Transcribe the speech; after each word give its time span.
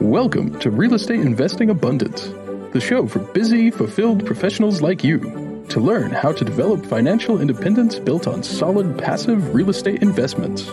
Welcome 0.00 0.58
to 0.60 0.70
Real 0.70 0.92
Estate 0.92 1.20
Investing 1.20 1.70
Abundance, 1.70 2.28
the 2.72 2.80
show 2.80 3.06
for 3.06 3.18
busy, 3.18 3.70
fulfilled 3.70 4.26
professionals 4.26 4.82
like 4.82 5.02
you 5.02 5.64
to 5.70 5.80
learn 5.80 6.10
how 6.10 6.32
to 6.32 6.44
develop 6.44 6.84
financial 6.84 7.40
independence 7.40 7.98
built 7.98 8.26
on 8.26 8.42
solid 8.42 8.98
passive 8.98 9.54
real 9.54 9.70
estate 9.70 10.02
investments. 10.02 10.70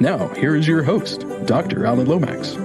Now, 0.00 0.28
here 0.34 0.54
is 0.54 0.68
your 0.68 0.84
host, 0.84 1.26
Dr. 1.46 1.84
Alan 1.84 2.06
Lomax. 2.06 2.56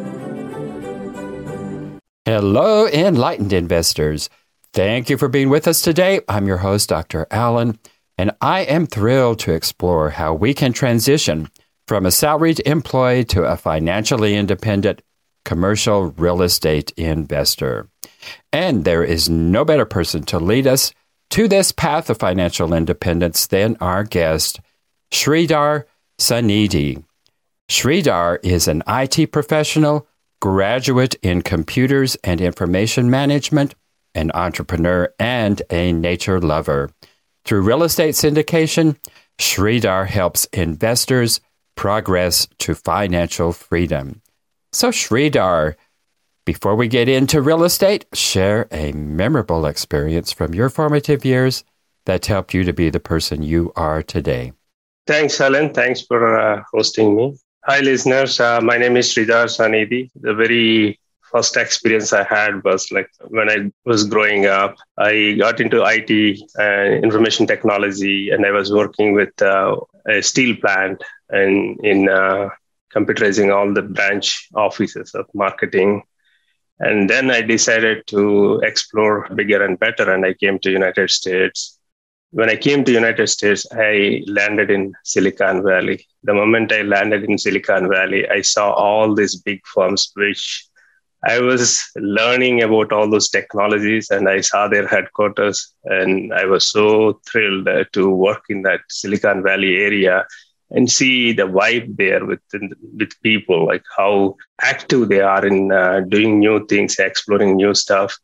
Hello, 2.25 2.87
enlightened 2.87 3.51
investors. 3.51 4.29
Thank 4.73 5.09
you 5.09 5.17
for 5.17 5.27
being 5.27 5.49
with 5.49 5.67
us 5.67 5.81
today. 5.81 6.21
I'm 6.29 6.45
your 6.45 6.57
host, 6.57 6.89
Dr. 6.89 7.25
Alan, 7.31 7.79
and 8.17 8.31
I 8.41 8.61
am 8.61 8.85
thrilled 8.85 9.39
to 9.39 9.53
explore 9.53 10.11
how 10.11 10.35
we 10.35 10.53
can 10.53 10.71
transition 10.71 11.49
from 11.87 12.05
a 12.05 12.11
salaried 12.11 12.61
employee 12.61 13.25
to 13.25 13.43
a 13.43 13.57
financially 13.57 14.35
independent 14.35 15.01
commercial 15.45 16.11
real 16.17 16.41
estate 16.41 16.91
investor. 16.97 17.87
And 18.51 18.83
there 18.83 19.03
is 19.03 19.29
no 19.29 19.63
better 19.63 19.85
person 19.85 20.23
to 20.23 20.39
lead 20.39 20.67
us 20.67 20.91
to 21.29 21.47
this 21.47 21.71
path 21.71 22.09
of 22.09 22.17
financial 22.17 22.73
independence 22.73 23.47
than 23.47 23.77
our 23.79 24.03
guest, 24.03 24.59
Sridhar 25.11 25.85
Sanidhi. 26.19 27.03
Sridhar 27.69 28.39
is 28.43 28.67
an 28.67 28.83
IT 28.87 29.31
professional, 29.31 30.07
graduate 30.41 31.15
in 31.21 31.41
computers 31.41 32.15
and 32.23 32.41
information 32.41 33.09
management, 33.09 33.75
an 34.13 34.31
entrepreneur, 34.33 35.13
and 35.19 35.61
a 35.69 35.91
nature 35.91 36.39
lover. 36.39 36.91
Through 37.43 37.61
real 37.61 37.83
estate 37.83 38.15
syndication, 38.15 38.97
Sridhar 39.39 40.07
helps 40.07 40.45
investors 40.45 41.41
progress 41.75 42.47
to 42.59 42.75
financial 42.75 43.51
freedom. 43.51 44.21
So, 44.75 44.89
Sridhar, 44.89 45.75
before 46.45 46.75
we 46.75 46.89
get 46.89 47.07
into 47.07 47.41
real 47.41 47.63
estate, 47.63 48.05
share 48.11 48.67
a 48.71 48.91
memorable 48.91 49.65
experience 49.65 50.33
from 50.33 50.53
your 50.53 50.67
formative 50.67 51.23
years 51.23 51.63
that 52.07 52.25
helped 52.25 52.53
you 52.53 52.65
to 52.65 52.73
be 52.73 52.89
the 52.89 52.99
person 52.99 53.41
you 53.41 53.71
are 53.77 54.03
today. 54.03 54.51
Thanks, 55.07 55.37
Helen. 55.37 55.73
Thanks 55.73 56.01
for 56.01 56.37
uh, 56.37 56.61
hosting 56.73 57.15
me. 57.15 57.37
Hi, 57.63 57.79
listeners. 57.79 58.37
Uh, 58.37 58.59
my 58.59 58.75
name 58.75 58.97
is 58.97 59.07
Sridhar 59.07 59.45
Sanidhi. 59.45 60.09
The 60.19 60.33
very 60.33 60.99
first 61.21 61.55
experience 61.55 62.11
I 62.11 62.25
had 62.25 62.61
was 62.65 62.91
like 62.91 63.09
when 63.29 63.49
I 63.49 63.71
was 63.85 64.03
growing 64.03 64.45
up, 64.45 64.75
I 64.97 65.37
got 65.39 65.61
into 65.61 65.85
IT 65.85 66.41
and 66.59 67.01
information 67.01 67.47
technology, 67.47 68.29
and 68.29 68.45
I 68.45 68.51
was 68.51 68.73
working 68.73 69.13
with 69.13 69.41
uh, 69.41 69.77
a 70.05 70.21
steel 70.21 70.57
plant 70.57 71.01
and 71.29 71.79
in 71.79 72.09
uh, 72.09 72.49
computerizing 72.95 73.53
all 73.53 73.73
the 73.73 73.81
branch 73.81 74.47
offices 74.55 75.13
of 75.13 75.25
marketing. 75.33 76.03
And 76.79 77.09
then 77.09 77.31
I 77.31 77.41
decided 77.41 78.05
to 78.07 78.59
explore 78.63 79.29
bigger 79.33 79.63
and 79.63 79.79
better, 79.79 80.11
and 80.13 80.25
I 80.25 80.33
came 80.33 80.59
to 80.59 80.71
United 80.71 81.09
States. 81.09 81.79
When 82.31 82.49
I 82.49 82.57
came 82.57 82.83
to 82.83 82.91
United 82.91 83.27
States, 83.27 83.65
I 83.71 84.23
landed 84.27 84.69
in 84.69 84.93
Silicon 85.03 85.63
Valley. 85.63 86.05
The 86.23 86.33
moment 86.33 86.73
I 86.73 86.81
landed 86.81 87.23
in 87.23 87.37
Silicon 87.37 87.87
Valley, 87.87 88.27
I 88.27 88.41
saw 88.41 88.71
all 88.71 89.15
these 89.15 89.35
big 89.35 89.61
firms, 89.65 90.11
which 90.15 90.65
I 91.23 91.39
was 91.39 91.81
learning 91.95 92.61
about 92.61 92.91
all 92.91 93.09
those 93.09 93.29
technologies, 93.29 94.11
and 94.11 94.27
I 94.27 94.41
saw 94.41 94.67
their 94.67 94.85
headquarters, 94.85 95.73
and 95.85 96.33
I 96.33 96.45
was 96.45 96.69
so 96.69 97.21
thrilled 97.27 97.67
to 97.93 98.09
work 98.09 98.43
in 98.49 98.63
that 98.63 98.81
Silicon 98.89 99.41
Valley 99.41 99.77
area 99.77 100.25
and 100.71 100.91
see 100.91 101.31
the 101.33 101.43
vibe 101.43 101.95
there 101.95 102.25
with 102.25 102.41
with 102.97 103.21
people, 103.21 103.65
like 103.65 103.83
how 103.95 104.35
active 104.61 105.09
they 105.09 105.21
are 105.21 105.45
in 105.45 105.71
uh, 105.71 106.01
doing 106.09 106.39
new 106.39 106.65
things, 106.67 106.97
exploring 106.99 107.55
new 107.55 107.73
stuff, 107.73 108.17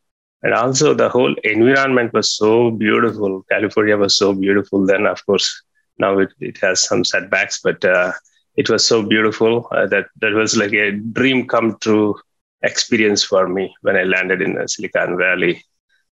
and 0.44 0.53
also 0.53 0.94
the 0.94 1.09
whole 1.09 1.36
environment 1.44 2.14
was 2.14 2.36
so 2.36 2.72
beautiful. 2.72 3.45
California 3.49 3.98
was 3.98 4.17
so 4.17 4.33
beautiful 4.33 4.86
then. 4.86 5.05
Of 5.05 5.26
course, 5.26 5.64
now 5.98 6.17
it, 6.20 6.33
it 6.39 6.58
has 6.60 6.82
some 6.82 7.05
setbacks, 7.05 7.60
but 7.64 7.83
uh, 7.86 8.11
it 8.55 8.70
was 8.70 8.86
so 8.86 9.04
beautiful 9.04 9.67
uh, 9.71 9.88
that 9.88 10.08
that 10.20 10.33
was 10.33 10.58
like 10.58 10.73
a 10.73 10.92
dream 10.92 11.48
come 11.48 11.77
true 11.80 12.15
experience 12.64 13.23
for 13.23 13.48
me 13.48 13.73
when 13.82 13.95
I 13.95 14.04
landed 14.04 14.42
in 14.42 14.67
Silicon 14.67 15.17
Valley, 15.17 15.64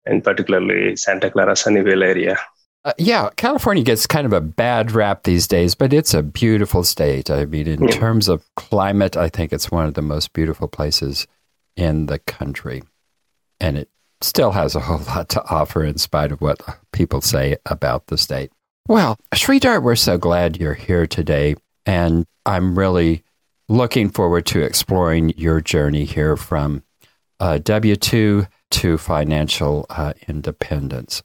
and 0.05 0.23
particularly 0.23 0.95
Santa 0.95 1.31
Clara 1.31 1.53
Sunnyvale 1.53 2.03
area. 2.05 2.37
Uh, 2.87 2.93
yeah, 2.97 3.29
California 3.35 3.83
gets 3.83 4.07
kind 4.07 4.25
of 4.25 4.31
a 4.31 4.39
bad 4.39 4.93
rap 4.93 5.23
these 5.23 5.45
days, 5.45 5.75
but 5.75 5.91
it's 5.91 6.13
a 6.13 6.23
beautiful 6.23 6.85
state. 6.85 7.29
I 7.29 7.43
mean, 7.43 7.67
in 7.67 7.83
yeah. 7.83 7.91
terms 7.91 8.29
of 8.29 8.45
climate, 8.55 9.17
I 9.17 9.27
think 9.27 9.51
it's 9.51 9.69
one 9.69 9.85
of 9.85 9.95
the 9.95 10.01
most 10.01 10.31
beautiful 10.31 10.69
places 10.69 11.27
in 11.75 12.05
the 12.05 12.17
country. 12.17 12.83
And 13.59 13.77
it 13.77 13.89
still 14.21 14.51
has 14.51 14.73
a 14.73 14.79
whole 14.87 14.99
lot 14.99 15.27
to 15.29 15.43
offer 15.49 15.83
in 15.83 15.97
spite 15.97 16.31
of 16.31 16.39
what 16.39 16.61
people 16.93 17.19
say 17.19 17.57
about 17.65 18.07
the 18.07 18.17
state. 18.17 18.53
Well, 18.87 19.17
Sridhar, 19.35 19.83
we're 19.83 19.97
so 19.97 20.17
glad 20.17 20.55
you're 20.55 20.73
here 20.73 21.05
today. 21.05 21.55
And 21.85 22.25
I'm 22.45 22.79
really 22.79 23.25
looking 23.67 24.09
forward 24.09 24.45
to 24.45 24.61
exploring 24.61 25.33
your 25.35 25.59
journey 25.59 26.05
here 26.05 26.37
from 26.37 26.83
uh, 27.41 27.57
W 27.57 27.97
2 27.97 28.47
to 28.69 28.97
financial 28.97 29.87
uh, 29.89 30.13
independence. 30.29 31.21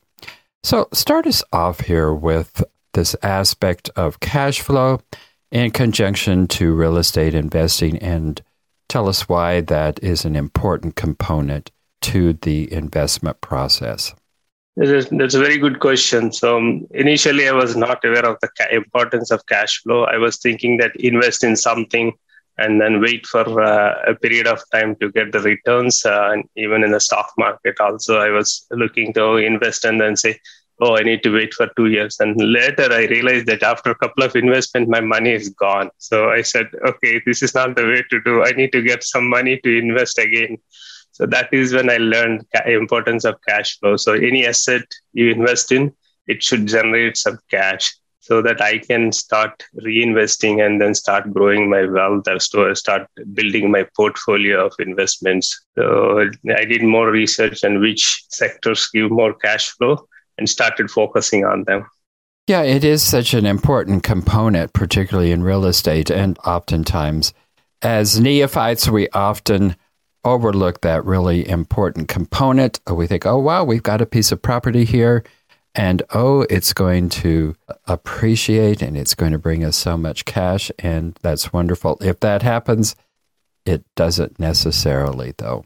So, 0.65 0.89
start 0.93 1.27
us 1.27 1.43
off 1.53 1.81
here 1.81 2.13
with 2.13 2.63
this 2.95 3.17
aspect 3.23 3.91
of 3.97 4.21
cash 4.21 4.61
flow 4.61 5.01
in 5.51 5.71
conjunction 5.71 6.47
to 6.49 6.75
real 6.75 6.97
estate 6.97 7.35
investing 7.35 7.99
and 7.99 8.41
tell 8.89 9.09
us 9.09 9.29
why 9.29 9.61
that 9.63 10.03
is 10.03 10.25
an 10.25 10.37
important 10.37 10.95
component 10.95 11.71
to 12.03 12.35
the 12.35 12.73
investment 12.73 13.41
process. 13.41 14.15
That's 14.77 15.35
a 15.35 15.39
very 15.39 15.59
good 15.59 15.81
question. 15.81 16.33
So 16.33 16.57
um, 16.57 16.87
initially, 16.93 17.49
I 17.49 17.53
was 17.53 17.77
not 17.77 18.05
aware 18.05 18.25
of 18.25 18.39
the 18.41 18.49
ca- 18.49 18.71
importance 18.71 19.31
of 19.31 19.45
cash 19.47 19.83
flow. 19.83 20.05
I 20.05 20.17
was 20.17 20.39
thinking 20.39 20.79
that 20.79 20.97
invest 20.97 21.45
in 21.45 21.57
something 21.57 22.13
and 22.63 22.81
then 22.81 23.01
wait 23.01 23.27
for 23.27 23.45
uh, 23.61 23.95
a 24.07 24.15
period 24.15 24.47
of 24.47 24.61
time 24.73 24.97
to 25.01 25.11
get 25.11 25.33
the 25.33 25.41
returns. 25.41 26.05
Uh, 26.05 26.31
and 26.33 26.45
even 26.57 26.85
in 26.85 26.93
the 26.93 27.01
stock 27.01 27.31
market, 27.37 27.81
also, 27.81 28.19
I 28.19 28.31
was 28.31 28.67
looking 28.71 29.13
to 29.15 29.37
invest 29.37 29.85
and 29.85 30.01
then 30.01 30.17
say, 30.17 30.39
oh, 30.81 30.97
I 30.97 31.03
need 31.03 31.23
to 31.23 31.31
wait 31.31 31.55
for 31.55 31.69
two 31.77 31.87
years. 31.87 32.17
And 32.21 32.35
later 32.41 32.89
I 32.91 33.05
realized 33.07 33.47
that 33.47 33.63
after 33.63 33.91
a 33.91 33.95
couple 33.95 34.25
of 34.25 34.35
investment, 34.35 34.89
my 34.89 35.01
money 35.01 35.33
is 35.33 35.49
gone. 35.51 35.91
So 35.99 36.31
I 36.31 36.43
said, 36.43 36.69
okay, 36.87 37.21
this 37.25 37.43
is 37.43 37.55
not 37.55 37.77
the 37.77 37.85
way 37.85 38.03
to 38.11 38.21
do. 38.23 38.43
I 38.43 38.51
need 38.53 38.73
to 38.73 38.83
get 38.83 39.05
some 39.05 39.29
money 39.29 39.61
to 39.63 39.79
invest 39.79 40.19
again. 40.19 40.59
So 41.13 41.27
that 41.27 41.53
is 41.53 41.73
when 41.73 41.91
I 41.91 41.99
learned 41.99 42.47
importance 42.67 43.25
of 43.25 43.37
cash 43.49 43.79
flow. 43.79 43.97
So 43.97 44.15
any 44.15 44.47
asset 44.47 44.83
you 45.13 45.31
invest 45.31 45.71
in, 45.71 45.93
it 46.27 46.43
should 46.43 46.67
generate 46.67 47.17
some 47.17 47.39
cash 47.51 47.95
so 48.23 48.41
that 48.41 48.61
I 48.61 48.79
can 48.79 49.11
start 49.11 49.65
reinvesting 49.85 50.65
and 50.65 50.81
then 50.81 50.95
start 50.95 51.33
growing 51.33 51.69
my 51.69 51.85
wealth 51.87 52.29
uh, 52.29 52.39
or 52.57 52.75
start 52.77 53.09
building 53.35 53.69
my 53.69 53.85
portfolio 53.97 54.65
of 54.65 54.73
investments. 54.79 55.61
So 55.77 56.31
I 56.57 56.65
did 56.65 56.85
more 56.85 57.11
research 57.11 57.65
on 57.65 57.81
which 57.81 58.25
sectors 58.29 58.89
give 58.95 59.11
more 59.11 59.35
cash 59.35 59.71
flow 59.71 60.07
and 60.39 60.49
started 60.49 60.89
focusing 60.89 61.45
on 61.45 61.65
them. 61.65 61.85
Yeah, 62.47 62.63
it 62.63 62.85
is 62.85 63.03
such 63.03 63.35
an 63.35 63.45
important 63.45 64.05
component, 64.05 64.73
particularly 64.73 65.33
in 65.33 65.43
real 65.43 65.65
estate. 65.65 66.09
And 66.09 66.39
oftentimes, 66.47 67.35
as 67.83 68.21
neophytes, 68.21 68.89
we 68.89 69.09
often 69.11 69.75
overlook 70.25 70.83
that 70.83 71.05
really 71.05 71.49
important 71.49 72.07
component. 72.07 72.79
We 72.89 73.09
think, 73.09 73.27
oh, 73.27 73.39
wow, 73.39 73.65
we've 73.65 73.83
got 73.83 74.01
a 74.01 74.07
piece 74.07 74.31
of 74.31 74.41
property 74.41 74.85
here 74.85 75.25
and 75.75 76.03
oh, 76.15 76.43
it's 76.51 76.73
going 76.73 77.09
to 77.09 77.55
appreciate 77.87 78.83
and 78.83 78.97
it's 78.97 79.15
going 79.15 79.33
to 79.33 79.39
bring 79.39 79.65
us 79.65 79.77
so 79.77 79.97
much 79.97 80.25
cash, 80.25 80.71
and 80.79 81.19
that's 81.23 81.53
wonderful. 81.53 81.99
If 82.01 82.21
that 82.21 82.43
happens, 82.43 82.95
it 83.65 83.85
doesn't 83.97 84.39
necessarily, 84.39 85.35
though. 85.39 85.65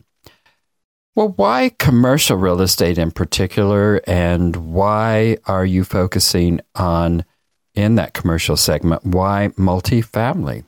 Well, 1.14 1.32
why 1.36 1.70
commercial 1.78 2.36
real 2.36 2.60
estate 2.60 2.98
in 2.98 3.10
particular, 3.10 4.02
and 4.06 4.54
why 4.54 5.38
are 5.46 5.64
you 5.64 5.82
focusing 5.82 6.60
on 6.74 7.24
in 7.74 7.94
that 7.94 8.12
commercial 8.12 8.56
segment? 8.56 9.04
Why 9.04 9.48
multifamily? 9.56 10.64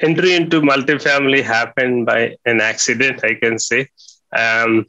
Entry 0.00 0.34
into 0.34 0.60
multifamily 0.60 1.42
happened 1.44 2.06
by 2.06 2.36
an 2.44 2.60
accident, 2.60 3.24
I 3.24 3.34
can 3.34 3.60
say. 3.60 3.88
Um, 4.36 4.86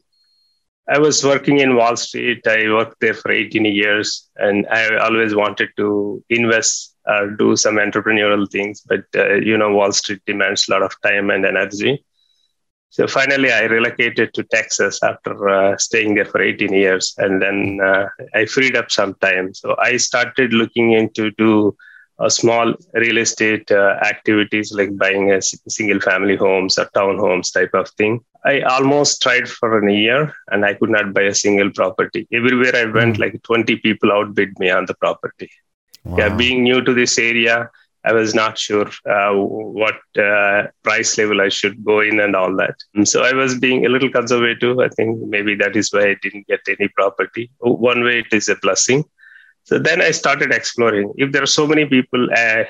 I 0.90 1.00
was 1.00 1.24
working 1.24 1.60
in 1.60 1.76
Wall 1.76 1.96
Street. 1.96 2.46
I 2.48 2.68
worked 2.70 3.00
there 3.00 3.14
for 3.14 3.32
18 3.32 3.66
years, 3.66 4.30
and 4.38 4.68
I 4.68 4.98
always 4.98 5.34
wanted 5.36 5.70
to 5.78 6.24
invest 6.30 6.96
or 7.06 7.32
do 7.32 7.56
some 7.56 7.76
entrepreneurial 7.76 8.50
things. 8.52 8.82
But 8.82 9.06
uh, 9.16 9.36
you 9.36 9.58
know, 9.58 9.72
Wall 9.74 9.92
Street 9.92 10.22
demands 10.26 10.68
a 10.68 10.72
lot 10.72 10.84
of 10.84 10.94
time 11.02 11.30
and 11.30 11.46
energy. 11.46 12.04
So 12.90 13.08
finally, 13.08 13.52
I 13.52 13.64
relocated 13.64 14.34
to 14.36 14.44
Texas 14.44 15.02
after 15.02 15.50
uh, 15.50 15.78
staying 15.78 16.16
there 16.16 16.26
for 16.26 16.42
18 16.42 16.74
years, 16.74 17.14
and 17.18 17.42
then 17.42 17.80
uh, 17.84 18.08
I 18.36 18.46
freed 18.46 18.76
up 18.76 18.92
some 18.92 19.16
time. 19.16 19.54
So 19.54 19.76
I 19.80 19.98
started 19.98 20.54
looking 20.54 20.92
into 20.92 21.32
do 21.32 21.76
a 22.20 22.30
small 22.30 22.74
real 22.94 23.18
estate 23.18 23.72
uh, 23.72 23.98
activities 24.04 24.72
like 24.74 24.96
buying 24.98 25.32
a 25.32 25.42
single 25.42 26.00
family 26.00 26.36
homes 26.36 26.78
or 26.78 26.86
townhomes 26.96 27.52
type 27.52 27.74
of 27.74 27.90
thing 27.92 28.20
I 28.46 28.62
almost 28.62 29.22
tried 29.22 29.48
for 29.48 29.88
a 29.88 29.94
year 29.94 30.34
and 30.52 30.66
I 30.66 30.74
could 30.74 30.90
not 30.90 31.14
buy 31.14 31.24
a 31.24 31.36
single 31.36 31.72
property. 31.72 32.28
Everywhere 32.32 32.76
I 32.76 32.86
went, 32.86 33.16
mm. 33.16 33.20
like 33.20 33.42
20 33.44 33.78
people 33.78 34.12
outbid 34.12 34.60
me 34.60 34.70
on 34.70 34.86
the 34.86 34.96
property. 34.96 35.50
Wow. 36.04 36.18
Yeah, 36.18 36.36
being 36.36 36.64
new 36.64 36.82
to 36.84 36.94
this 36.94 37.18
area, 37.18 37.70
I 38.04 38.12
was 38.12 38.36
not 38.36 38.58
sure 38.58 38.90
uh, 39.10 39.32
what 39.34 39.96
uh, 40.18 40.68
price 40.84 41.18
level 41.18 41.40
I 41.40 41.48
should 41.48 41.86
go 41.86 42.02
in 42.02 42.20
and 42.20 42.36
all 42.36 42.54
that. 42.58 42.76
And 42.96 43.08
so 43.08 43.24
I 43.24 43.34
was 43.34 43.58
being 43.58 43.86
a 43.86 43.90
little 43.90 44.10
conservative. 44.10 44.78
I 44.80 44.90
think 44.90 45.20
maybe 45.22 45.56
that 45.56 45.78
is 45.78 45.94
why 45.94 46.10
I 46.10 46.16
didn't 46.22 46.48
get 46.48 46.60
any 46.68 46.90
property. 46.90 47.50
One 47.60 48.04
way 48.04 48.20
it 48.20 48.34
is 48.34 48.50
a 48.50 48.58
blessing. 48.58 49.06
So 49.66 49.80
then 49.80 50.02
I 50.02 50.12
started 50.12 50.52
exploring. 50.52 51.14
If 51.18 51.32
there 51.32 51.42
are 51.42 51.58
so 51.60 51.66
many 51.66 51.86
people 51.86 52.28
uh, 52.36 52.64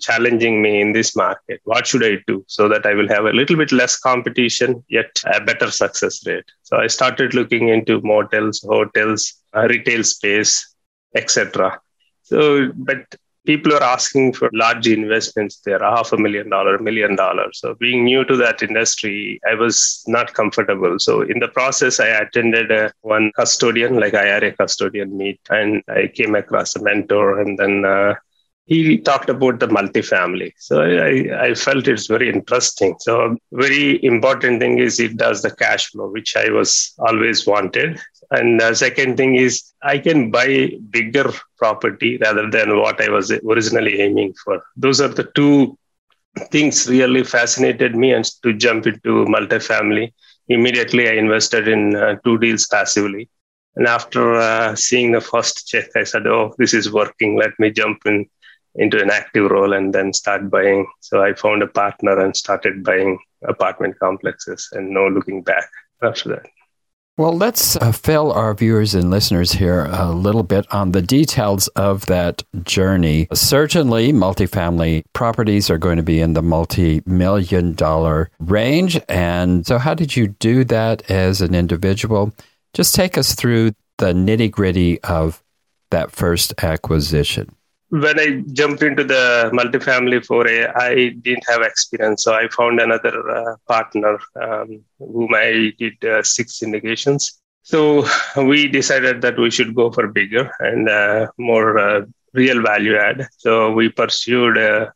challenging 0.00 0.62
me 0.62 0.80
in 0.80 0.92
this 0.92 1.14
market, 1.14 1.60
what 1.64 1.86
should 1.86 2.04
I 2.04 2.22
do 2.26 2.44
so 2.48 2.68
that 2.68 2.86
I 2.86 2.94
will 2.94 3.08
have 3.08 3.26
a 3.26 3.32
little 3.32 3.56
bit 3.56 3.72
less 3.72 3.98
competition 3.98 4.82
yet 4.88 5.20
a 5.26 5.40
better 5.42 5.70
success 5.70 6.26
rate? 6.26 6.46
So 6.62 6.78
I 6.78 6.86
started 6.86 7.34
looking 7.34 7.68
into 7.68 8.00
motels, 8.00 8.64
hotels, 8.66 9.34
uh, 9.54 9.68
retail 9.68 10.02
space, 10.02 10.74
etc. 11.14 11.78
So, 12.22 12.72
but 12.74 13.04
people 13.46 13.72
are 13.74 13.82
asking 13.82 14.32
for 14.32 14.50
large 14.52 14.86
investments 14.86 15.60
there 15.64 15.78
half 15.78 16.12
a 16.12 16.18
million 16.18 16.48
dollar 16.50 16.76
a 16.76 16.82
million 16.82 17.16
dollars 17.16 17.58
so 17.60 17.74
being 17.74 18.04
new 18.04 18.24
to 18.24 18.36
that 18.36 18.62
industry 18.62 19.40
i 19.50 19.54
was 19.54 20.04
not 20.06 20.34
comfortable 20.34 20.98
so 20.98 21.22
in 21.22 21.38
the 21.38 21.48
process 21.48 22.00
i 22.00 22.06
attended 22.06 22.70
a, 22.70 22.92
one 23.02 23.30
custodian 23.36 23.98
like 23.98 24.14
ira 24.14 24.52
custodian 24.52 25.16
meet 25.16 25.40
and 25.50 25.82
i 25.88 26.06
came 26.06 26.34
across 26.34 26.76
a 26.76 26.82
mentor 26.82 27.40
and 27.40 27.58
then 27.58 27.84
uh, 27.84 28.14
he 28.70 28.98
talked 28.98 29.28
about 29.28 29.58
the 29.58 29.66
multifamily. 29.66 30.52
So 30.58 30.80
I, 30.80 31.48
I 31.48 31.54
felt 31.54 31.88
it's 31.88 32.06
very 32.06 32.28
interesting. 32.28 32.94
So 33.00 33.36
very 33.52 34.02
important 34.04 34.60
thing 34.60 34.78
is 34.78 35.00
it 35.00 35.16
does 35.16 35.42
the 35.42 35.50
cash 35.50 35.90
flow, 35.90 36.08
which 36.08 36.36
I 36.36 36.50
was 36.50 36.94
always 37.00 37.46
wanted. 37.48 37.98
And 38.30 38.60
the 38.60 38.74
second 38.74 39.16
thing 39.16 39.34
is 39.34 39.72
I 39.82 39.98
can 39.98 40.30
buy 40.30 40.70
bigger 40.90 41.32
property 41.58 42.16
rather 42.18 42.48
than 42.48 42.78
what 42.78 43.00
I 43.00 43.10
was 43.10 43.32
originally 43.32 44.00
aiming 44.00 44.34
for. 44.44 44.62
Those 44.76 45.00
are 45.00 45.08
the 45.08 45.24
two 45.34 45.76
things 46.52 46.88
really 46.88 47.24
fascinated 47.24 47.96
me 47.96 48.12
and 48.12 48.24
to 48.42 48.52
jump 48.52 48.86
into 48.86 49.24
multifamily. 49.26 50.12
Immediately 50.48 51.08
I 51.08 51.14
invested 51.14 51.66
in 51.66 51.96
uh, 51.96 52.16
two 52.24 52.38
deals 52.38 52.66
passively. 52.66 53.28
And 53.76 53.86
after 53.86 54.34
uh, 54.36 54.76
seeing 54.76 55.12
the 55.12 55.20
first 55.20 55.66
check, 55.68 55.88
I 55.96 56.04
said, 56.04 56.26
oh, 56.26 56.54
this 56.58 56.74
is 56.74 56.92
working. 56.92 57.36
Let 57.36 57.58
me 57.58 57.70
jump 57.70 58.02
in 58.06 58.26
into 58.76 59.02
an 59.02 59.10
active 59.10 59.50
role 59.50 59.72
and 59.72 59.92
then 59.92 60.12
start 60.12 60.48
buying. 60.50 60.86
So 61.00 61.22
I 61.22 61.34
found 61.34 61.62
a 61.62 61.66
partner 61.66 62.18
and 62.20 62.36
started 62.36 62.84
buying 62.84 63.18
apartment 63.46 63.98
complexes 63.98 64.68
and 64.72 64.90
no 64.90 65.08
looking 65.08 65.42
back 65.42 65.68
after 66.02 66.28
that. 66.30 66.46
Well, 67.20 67.36
let's 67.36 67.76
uh, 67.76 67.92
fill 67.92 68.32
our 68.32 68.54
viewers 68.54 68.94
and 68.94 69.10
listeners 69.10 69.52
here 69.52 69.84
a 69.90 70.10
little 70.10 70.42
bit 70.42 70.64
on 70.72 70.92
the 70.92 71.02
details 71.02 71.68
of 71.76 72.06
that 72.06 72.42
journey. 72.62 73.28
Certainly, 73.34 74.14
multifamily 74.14 75.02
properties 75.12 75.68
are 75.68 75.76
going 75.76 75.98
to 75.98 76.02
be 76.02 76.22
in 76.22 76.32
the 76.32 76.40
multi 76.40 77.02
million 77.04 77.74
dollar 77.74 78.30
range. 78.38 78.98
And 79.06 79.66
so, 79.66 79.76
how 79.76 79.92
did 79.92 80.16
you 80.16 80.28
do 80.28 80.64
that 80.64 81.10
as 81.10 81.42
an 81.42 81.54
individual? 81.54 82.32
Just 82.72 82.94
take 82.94 83.18
us 83.18 83.34
through 83.34 83.72
the 83.98 84.14
nitty 84.14 84.50
gritty 84.50 84.98
of 85.02 85.42
that 85.90 86.12
first 86.12 86.54
acquisition 86.62 87.54
when 87.90 88.20
I 88.20 88.42
jumped 88.52 88.82
into 88.82 89.04
the 89.04 89.50
multifamily 89.52 90.24
foray, 90.24 90.64
I 90.66 91.10
didn't 91.22 91.44
have 91.48 91.62
experience. 91.62 92.24
So 92.24 92.32
I 92.32 92.48
found 92.48 92.80
another 92.80 93.30
uh, 93.30 93.56
partner 93.66 94.18
um, 94.40 94.82
whom 94.98 95.34
I 95.34 95.72
did 95.78 96.04
uh, 96.04 96.22
six 96.22 96.60
syndications. 96.60 97.32
So 97.62 98.04
we 98.36 98.68
decided 98.68 99.22
that 99.22 99.38
we 99.38 99.50
should 99.50 99.74
go 99.74 99.90
for 99.90 100.06
bigger 100.06 100.50
and 100.60 100.88
uh, 100.88 101.26
more 101.36 101.78
uh, 101.78 102.02
real 102.32 102.62
value 102.62 102.96
add. 102.96 103.26
So 103.38 103.72
we 103.72 103.88
pursued 103.88 104.56
a, 104.56 104.92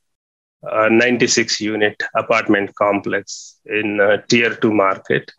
a 0.62 0.88
96 0.88 1.60
unit 1.60 2.00
apartment 2.14 2.74
complex 2.76 3.56
in 3.66 4.00
tier 4.28 4.54
two 4.54 4.72
market. 4.72 5.32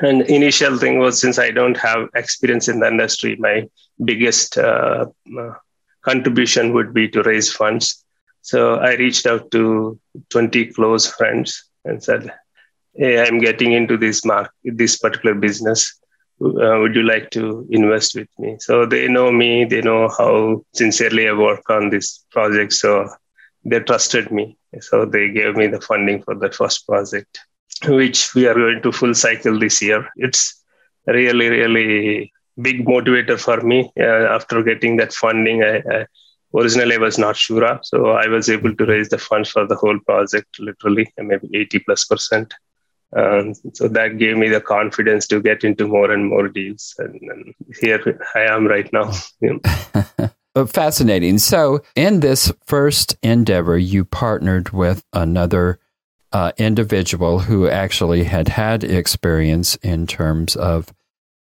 And 0.00 0.22
initial 0.22 0.78
thing 0.78 0.98
was 0.98 1.20
since 1.20 1.38
I 1.38 1.50
don't 1.50 1.76
have 1.76 2.08
experience 2.14 2.68
in 2.68 2.78
the 2.80 2.86
industry, 2.86 3.36
my 3.36 3.68
biggest 4.02 4.56
uh, 4.56 5.06
contribution 6.04 6.72
would 6.74 6.92
be 6.94 7.08
to 7.08 7.22
raise 7.22 7.52
funds. 7.52 8.04
So 8.42 8.76
I 8.76 8.94
reached 8.94 9.26
out 9.26 9.50
to 9.52 9.98
20 10.30 10.66
close 10.72 11.06
friends 11.06 11.70
and 11.84 12.02
said, 12.02 12.32
Hey, 12.94 13.20
I'm 13.20 13.38
getting 13.38 13.72
into 13.72 13.96
this 13.96 14.24
mark, 14.24 14.52
this 14.62 14.96
particular 14.98 15.34
business. 15.34 16.00
Uh, 16.40 16.78
would 16.80 16.94
you 16.94 17.02
like 17.02 17.30
to 17.30 17.66
invest 17.70 18.14
with 18.14 18.28
me? 18.38 18.56
So 18.60 18.86
they 18.86 19.08
know 19.08 19.32
me, 19.32 19.64
they 19.64 19.80
know 19.80 20.08
how 20.08 20.64
sincerely 20.74 21.28
I 21.28 21.32
work 21.32 21.68
on 21.70 21.90
this 21.90 22.24
project. 22.30 22.72
So 22.74 23.08
they 23.64 23.80
trusted 23.80 24.30
me. 24.30 24.56
So 24.80 25.06
they 25.06 25.30
gave 25.30 25.56
me 25.56 25.66
the 25.68 25.80
funding 25.80 26.22
for 26.22 26.34
the 26.34 26.50
first 26.50 26.86
project, 26.86 27.40
which 27.86 28.34
we 28.34 28.46
are 28.46 28.54
going 28.54 28.82
to 28.82 28.92
full 28.92 29.14
cycle 29.14 29.58
this 29.58 29.80
year. 29.80 30.08
It's 30.16 30.62
really, 31.06 31.48
really 31.48 32.32
big 32.60 32.84
motivator 32.84 33.38
for 33.40 33.60
me 33.60 33.90
uh, 33.98 34.26
after 34.34 34.62
getting 34.62 34.96
that 34.96 35.12
funding. 35.12 35.62
I, 35.62 35.76
I, 35.78 36.06
originally 36.54 36.96
I 36.96 36.98
was 36.98 37.18
not 37.18 37.36
sure, 37.36 37.80
so 37.82 38.10
I 38.10 38.28
was 38.28 38.48
able 38.48 38.74
to 38.74 38.86
raise 38.86 39.08
the 39.08 39.18
funds 39.18 39.50
for 39.50 39.66
the 39.66 39.76
whole 39.76 39.98
project, 40.00 40.58
literally 40.58 41.12
maybe 41.18 41.48
80 41.54 41.80
plus 41.80 42.04
percent. 42.04 42.54
Um, 43.16 43.54
so 43.74 43.86
that 43.88 44.18
gave 44.18 44.36
me 44.36 44.48
the 44.48 44.60
confidence 44.60 45.26
to 45.28 45.40
get 45.40 45.62
into 45.62 45.86
more 45.86 46.10
and 46.10 46.26
more 46.26 46.48
deals, 46.48 46.94
and, 46.98 47.14
and 47.22 47.54
here 47.80 48.20
I 48.34 48.40
am 48.40 48.66
right 48.66 48.92
now. 48.92 49.12
Fascinating. 50.66 51.38
So, 51.38 51.80
in 51.94 52.20
this 52.20 52.52
first 52.64 53.16
endeavor, 53.22 53.76
you 53.76 54.04
partnered 54.04 54.70
with 54.70 55.04
another 55.12 55.78
uh, 56.32 56.50
individual 56.58 57.40
who 57.40 57.68
actually 57.68 58.24
had 58.24 58.48
had 58.48 58.82
experience 58.82 59.76
in 59.76 60.06
terms 60.06 60.56
of 60.56 60.92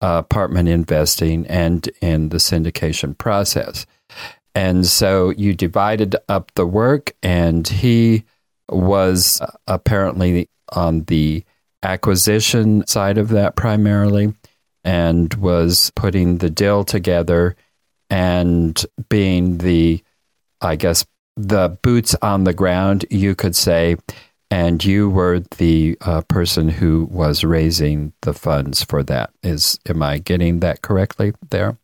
apartment 0.02 0.70
investing 0.70 1.46
and 1.48 1.88
in 2.02 2.30
the 2.30 2.38
syndication 2.38 3.18
process. 3.18 3.86
And 4.54 4.86
so 4.86 5.32
you 5.32 5.54
divided 5.54 6.16
up 6.30 6.54
the 6.56 6.66
work, 6.66 7.14
and 7.22 7.68
he 7.68 8.24
was 8.70 9.42
uh, 9.42 9.52
apparently 9.68 10.50
on 10.70 11.04
the 11.04 11.44
acquisition 11.84 12.86
side 12.88 13.18
of 13.18 13.30
that 13.30 13.56
primarily 13.56 14.34
and 14.84 15.34
was 15.36 15.92
putting 15.96 16.38
the 16.38 16.50
deal 16.50 16.84
together 16.84 17.56
and 18.10 18.86
being 19.10 19.58
the, 19.58 20.04
I 20.62 20.76
guess, 20.76 21.06
the 21.36 21.78
boots 21.82 22.16
on 22.22 22.46
the 22.46 22.54
ground, 22.54 23.06
you 23.10 23.36
could 23.36 23.56
say, 23.56 23.98
and 24.56 24.86
you 24.86 25.10
were 25.10 25.42
the 25.58 25.98
uh, 26.00 26.22
person 26.30 26.70
who 26.70 27.10
was 27.12 27.44
raising 27.44 28.14
the 28.22 28.34
funds 28.34 28.86
for 28.86 29.04
that. 29.04 29.32
Is 29.44 29.78
am 29.86 30.02
I 30.02 30.20
getting 30.20 30.62
that 30.62 30.82
correctly 30.82 31.34
there? 31.50 31.78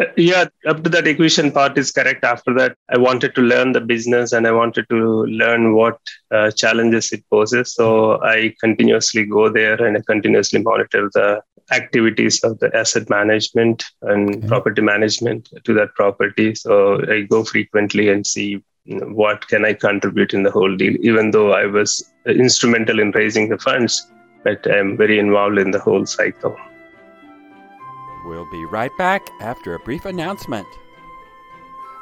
Uh, 0.00 0.04
yeah, 0.16 0.44
up 0.68 0.84
to 0.84 0.90
that 0.90 1.08
acquisition 1.08 1.50
part 1.50 1.76
is 1.76 1.90
correct. 1.90 2.22
After 2.22 2.54
that, 2.54 2.76
I 2.90 2.96
wanted 2.96 3.34
to 3.34 3.42
learn 3.42 3.72
the 3.72 3.80
business 3.80 4.32
and 4.32 4.46
I 4.46 4.52
wanted 4.52 4.88
to 4.88 5.24
learn 5.24 5.74
what 5.74 5.98
uh, 6.30 6.52
challenges 6.52 7.10
it 7.10 7.24
poses. 7.28 7.74
So 7.74 8.22
I 8.22 8.54
continuously 8.60 9.26
go 9.26 9.48
there 9.48 9.84
and 9.84 9.96
I 9.96 10.00
continuously 10.06 10.62
monitor 10.62 11.10
the 11.12 11.42
activities 11.72 12.38
of 12.44 12.60
the 12.60 12.70
asset 12.72 13.10
management 13.10 13.84
and 14.02 14.36
okay. 14.36 14.46
property 14.46 14.82
management 14.82 15.48
to 15.64 15.74
that 15.74 15.92
property. 15.96 16.54
So 16.54 17.02
I 17.10 17.22
go 17.22 17.42
frequently 17.42 18.10
and 18.10 18.24
see 18.24 18.62
what 18.90 19.46
can 19.48 19.64
I 19.64 19.74
contribute 19.74 20.34
in 20.34 20.42
the 20.42 20.50
whole 20.50 20.76
deal, 20.76 20.94
even 21.00 21.30
though 21.30 21.52
I 21.52 21.66
was 21.66 22.10
uh, 22.26 22.32
instrumental 22.32 22.98
in 23.00 23.12
raising 23.12 23.48
the 23.48 23.58
funds, 23.58 24.10
but 24.44 24.66
I'm 24.70 24.96
very 24.96 25.18
involved 25.18 25.58
in 25.58 25.70
the 25.70 25.80
whole 25.80 26.06
cycle. 26.06 26.56
We'll 28.24 28.50
be 28.50 28.64
right 28.66 28.90
back 28.98 29.28
after 29.40 29.74
a 29.74 29.78
brief 29.80 30.04
announcement. 30.04 30.66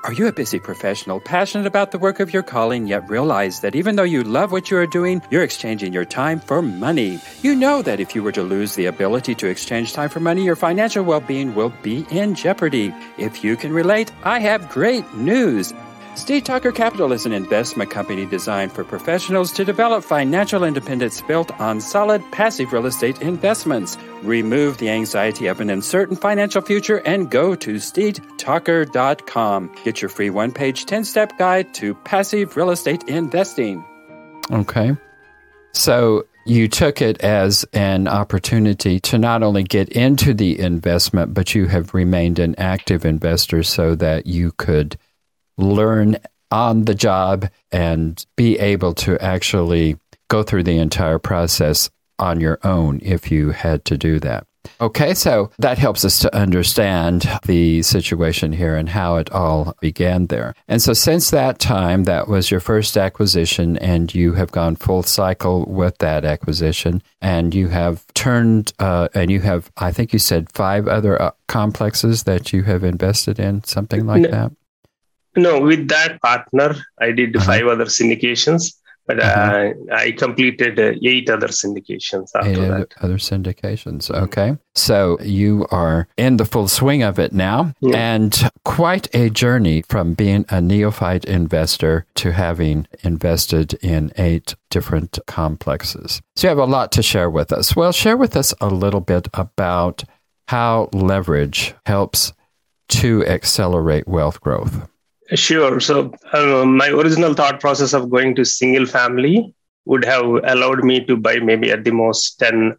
Are 0.04 0.12
you 0.12 0.28
a 0.28 0.32
busy 0.32 0.60
professional, 0.60 1.18
passionate 1.18 1.66
about 1.66 1.90
the 1.90 1.98
work 1.98 2.20
of 2.20 2.32
your 2.32 2.44
calling, 2.44 2.86
yet 2.86 3.10
realize 3.10 3.60
that 3.60 3.74
even 3.74 3.96
though 3.96 4.04
you 4.04 4.22
love 4.22 4.52
what 4.52 4.70
you 4.70 4.76
are 4.76 4.86
doing, 4.86 5.20
you're 5.28 5.42
exchanging 5.42 5.92
your 5.92 6.04
time 6.04 6.38
for 6.38 6.62
money? 6.62 7.18
You 7.42 7.56
know 7.56 7.82
that 7.82 7.98
if 7.98 8.14
you 8.14 8.22
were 8.22 8.32
to 8.32 8.42
lose 8.42 8.76
the 8.76 8.86
ability 8.86 9.34
to 9.34 9.48
exchange 9.48 9.92
time 9.92 10.08
for 10.08 10.20
money, 10.20 10.44
your 10.44 10.56
financial 10.56 11.04
well 11.04 11.20
being 11.20 11.54
will 11.54 11.72
be 11.82 12.06
in 12.10 12.36
jeopardy. 12.36 12.94
If 13.18 13.42
you 13.42 13.56
can 13.56 13.72
relate, 13.72 14.12
I 14.22 14.38
have 14.38 14.70
great 14.70 15.12
news. 15.14 15.74
Steed 16.18 16.44
Talker 16.44 16.72
Capital 16.72 17.12
is 17.12 17.26
an 17.26 17.32
investment 17.32 17.92
company 17.92 18.26
designed 18.26 18.72
for 18.72 18.82
professionals 18.82 19.52
to 19.52 19.64
develop 19.64 20.02
financial 20.02 20.64
independence 20.64 21.22
built 21.22 21.52
on 21.60 21.80
solid 21.80 22.24
passive 22.32 22.72
real 22.72 22.86
estate 22.86 23.22
investments. 23.22 23.96
Remove 24.24 24.78
the 24.78 24.90
anxiety 24.90 25.46
of 25.46 25.60
an 25.60 25.70
uncertain 25.70 26.16
financial 26.16 26.60
future 26.60 27.00
and 27.06 27.30
go 27.30 27.54
to 27.54 27.76
steedtalker.com. 27.76 29.74
Get 29.84 30.02
your 30.02 30.08
free 30.08 30.28
one 30.28 30.50
page 30.50 30.86
10 30.86 31.04
step 31.04 31.38
guide 31.38 31.72
to 31.74 31.94
passive 31.94 32.56
real 32.56 32.70
estate 32.70 33.04
investing. 33.04 33.84
Okay. 34.50 34.96
So 35.72 36.26
you 36.44 36.66
took 36.66 37.00
it 37.00 37.20
as 37.20 37.64
an 37.72 38.08
opportunity 38.08 38.98
to 39.00 39.18
not 39.18 39.44
only 39.44 39.62
get 39.62 39.88
into 39.90 40.34
the 40.34 40.58
investment, 40.58 41.32
but 41.32 41.54
you 41.54 41.66
have 41.66 41.94
remained 41.94 42.40
an 42.40 42.56
active 42.58 43.04
investor 43.04 43.62
so 43.62 43.94
that 43.94 44.26
you 44.26 44.50
could 44.52 44.98
learn 45.58 46.16
on 46.50 46.86
the 46.86 46.94
job 46.94 47.48
and 47.70 48.24
be 48.36 48.58
able 48.58 48.94
to 48.94 49.22
actually 49.22 49.98
go 50.28 50.42
through 50.42 50.62
the 50.62 50.78
entire 50.78 51.18
process 51.18 51.90
on 52.18 52.40
your 52.40 52.58
own 52.64 53.00
if 53.02 53.30
you 53.30 53.50
had 53.50 53.84
to 53.84 53.96
do 53.96 54.18
that. 54.20 54.44
Okay, 54.80 55.14
so 55.14 55.50
that 55.58 55.78
helps 55.78 56.04
us 56.04 56.18
to 56.20 56.34
understand 56.36 57.28
the 57.46 57.82
situation 57.82 58.52
here 58.52 58.76
and 58.76 58.88
how 58.88 59.16
it 59.16 59.30
all 59.32 59.74
began 59.80 60.26
there. 60.26 60.54
And 60.66 60.82
so, 60.82 60.92
since 60.92 61.30
that 61.30 61.58
time, 61.58 62.04
that 62.04 62.28
was 62.28 62.50
your 62.50 62.60
first 62.60 62.96
acquisition, 62.96 63.76
and 63.78 64.14
you 64.14 64.34
have 64.34 64.52
gone 64.52 64.76
full 64.76 65.02
cycle 65.02 65.64
with 65.66 65.98
that 65.98 66.24
acquisition, 66.24 67.02
and 67.20 67.54
you 67.54 67.68
have 67.68 68.06
turned, 68.14 68.72
uh, 68.78 69.08
and 69.14 69.30
you 69.30 69.40
have, 69.40 69.70
I 69.78 69.90
think 69.90 70.12
you 70.12 70.18
said, 70.18 70.52
five 70.52 70.86
other 70.86 71.20
uh, 71.20 71.30
complexes 71.46 72.24
that 72.24 72.52
you 72.52 72.64
have 72.64 72.84
invested 72.84 73.40
in, 73.40 73.64
something 73.64 74.06
like 74.06 74.22
no, 74.22 74.30
that. 74.30 74.52
No, 75.38 75.60
with 75.60 75.88
that 75.88 76.20
partner, 76.20 76.74
I 77.00 77.12
did 77.12 77.36
uh-huh. 77.36 77.46
five 77.46 77.66
other 77.66 77.86
syndications 77.86 78.72
but 79.08 79.20
uh-huh. 79.20 79.72
uh, 79.90 79.94
I 79.94 80.12
completed 80.12 80.78
uh, 80.78 80.92
eight 81.02 81.30
other 81.30 81.48
syndications 81.48 82.28
after 82.34 82.50
eight 82.50 82.68
that. 82.68 82.94
Other 83.00 83.16
syndications. 83.16 84.10
Okay. 84.10 84.56
So 84.74 85.18
you 85.22 85.66
are 85.70 86.06
in 86.18 86.36
the 86.36 86.44
full 86.44 86.68
swing 86.68 87.02
of 87.02 87.18
it 87.18 87.32
now, 87.32 87.72
yeah. 87.80 87.96
and 87.96 88.50
quite 88.64 89.12
a 89.14 89.30
journey 89.30 89.82
from 89.88 90.12
being 90.12 90.44
a 90.50 90.60
neophyte 90.60 91.24
investor 91.24 92.04
to 92.16 92.32
having 92.32 92.86
invested 93.02 93.74
in 93.82 94.12
eight 94.18 94.54
different 94.68 95.18
complexes. 95.26 96.20
So 96.36 96.46
you 96.46 96.50
have 96.50 96.58
a 96.58 96.64
lot 96.66 96.92
to 96.92 97.02
share 97.02 97.30
with 97.30 97.50
us. 97.50 97.74
Well, 97.74 97.92
share 97.92 98.16
with 98.16 98.36
us 98.36 98.52
a 98.60 98.68
little 98.68 99.00
bit 99.00 99.26
about 99.32 100.04
how 100.48 100.90
leverage 100.92 101.74
helps 101.86 102.34
to 102.88 103.24
accelerate 103.26 104.06
wealth 104.06 104.40
growth. 104.42 104.86
Sure. 105.34 105.80
So 105.80 106.12
uh, 106.32 106.64
my 106.64 106.88
original 106.88 107.34
thought 107.34 107.60
process 107.60 107.92
of 107.92 108.10
going 108.10 108.34
to 108.36 108.44
single 108.44 108.86
family 108.86 109.54
would 109.84 110.04
have 110.04 110.24
allowed 110.24 110.84
me 110.84 111.04
to 111.06 111.16
buy 111.16 111.38
maybe 111.38 111.70
at 111.70 111.84
the 111.84 111.90
most 111.90 112.38
10 112.38 112.76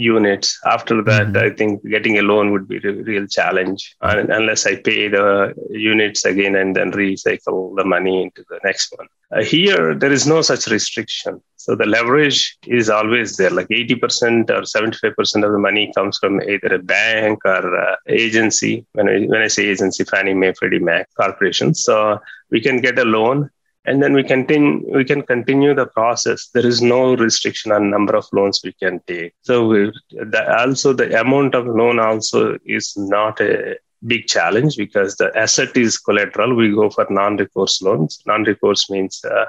units. 0.00 0.58
After 0.64 1.02
that, 1.02 1.28
mm-hmm. 1.28 1.44
I 1.44 1.50
think 1.50 1.86
getting 1.88 2.18
a 2.18 2.22
loan 2.22 2.52
would 2.52 2.66
be 2.68 2.78
a 2.78 2.92
real 2.92 3.26
challenge 3.26 3.94
and 4.00 4.30
unless 4.30 4.66
I 4.66 4.76
pay 4.76 5.08
the 5.08 5.54
units 5.70 6.24
again 6.24 6.56
and 6.56 6.74
then 6.74 6.92
recycle 6.92 7.76
the 7.76 7.84
money 7.84 8.22
into 8.22 8.44
the 8.48 8.60
next 8.64 8.92
one. 8.96 9.08
Uh, 9.32 9.44
here, 9.44 9.94
there 9.94 10.10
is 10.10 10.26
no 10.26 10.42
such 10.42 10.66
restriction. 10.66 11.40
So 11.56 11.76
the 11.76 11.86
leverage 11.86 12.56
is 12.66 12.90
always 12.90 13.36
there. 13.36 13.50
Like 13.50 13.68
80% 13.68 14.50
or 14.50 14.62
75% 14.62 15.44
of 15.44 15.52
the 15.52 15.58
money 15.58 15.92
comes 15.94 16.18
from 16.18 16.40
either 16.42 16.74
a 16.74 16.78
bank 16.78 17.38
or 17.44 17.74
a 17.74 17.96
agency. 18.08 18.84
When 18.92 19.08
I, 19.08 19.20
when 19.26 19.42
I 19.42 19.46
say 19.48 19.66
agency, 19.66 20.04
Fannie 20.04 20.34
Mae, 20.34 20.54
Freddie 20.54 20.80
Mac, 20.80 21.08
corporations. 21.14 21.84
So 21.84 22.18
we 22.50 22.60
can 22.60 22.80
get 22.80 22.98
a 22.98 23.04
loan 23.04 23.50
and 23.86 24.02
then 24.02 24.12
we 24.12 24.22
continue 24.22 24.84
we 24.94 25.04
can 25.04 25.22
continue 25.22 25.74
the 25.74 25.86
process. 25.86 26.48
There 26.52 26.66
is 26.66 26.82
no 26.82 27.16
restriction 27.16 27.72
on 27.72 27.90
number 27.90 28.14
of 28.14 28.26
loans 28.32 28.60
we 28.62 28.72
can 28.72 29.00
take. 29.06 29.32
So 29.42 29.68
the, 30.10 30.56
also 30.58 30.92
the 30.92 31.20
amount 31.20 31.54
of 31.54 31.66
loan 31.66 31.98
also 31.98 32.58
is 32.64 32.94
not 32.96 33.40
a 33.40 33.76
big 34.06 34.26
challenge 34.26 34.76
because 34.76 35.16
the 35.16 35.30
asset 35.36 35.76
is 35.76 35.98
collateral. 35.98 36.54
We 36.54 36.74
go 36.74 36.90
for 36.90 37.06
non-recourse 37.10 37.82
loans. 37.82 38.22
Non-recourse 38.26 38.90
means 38.90 39.24
uh, 39.24 39.46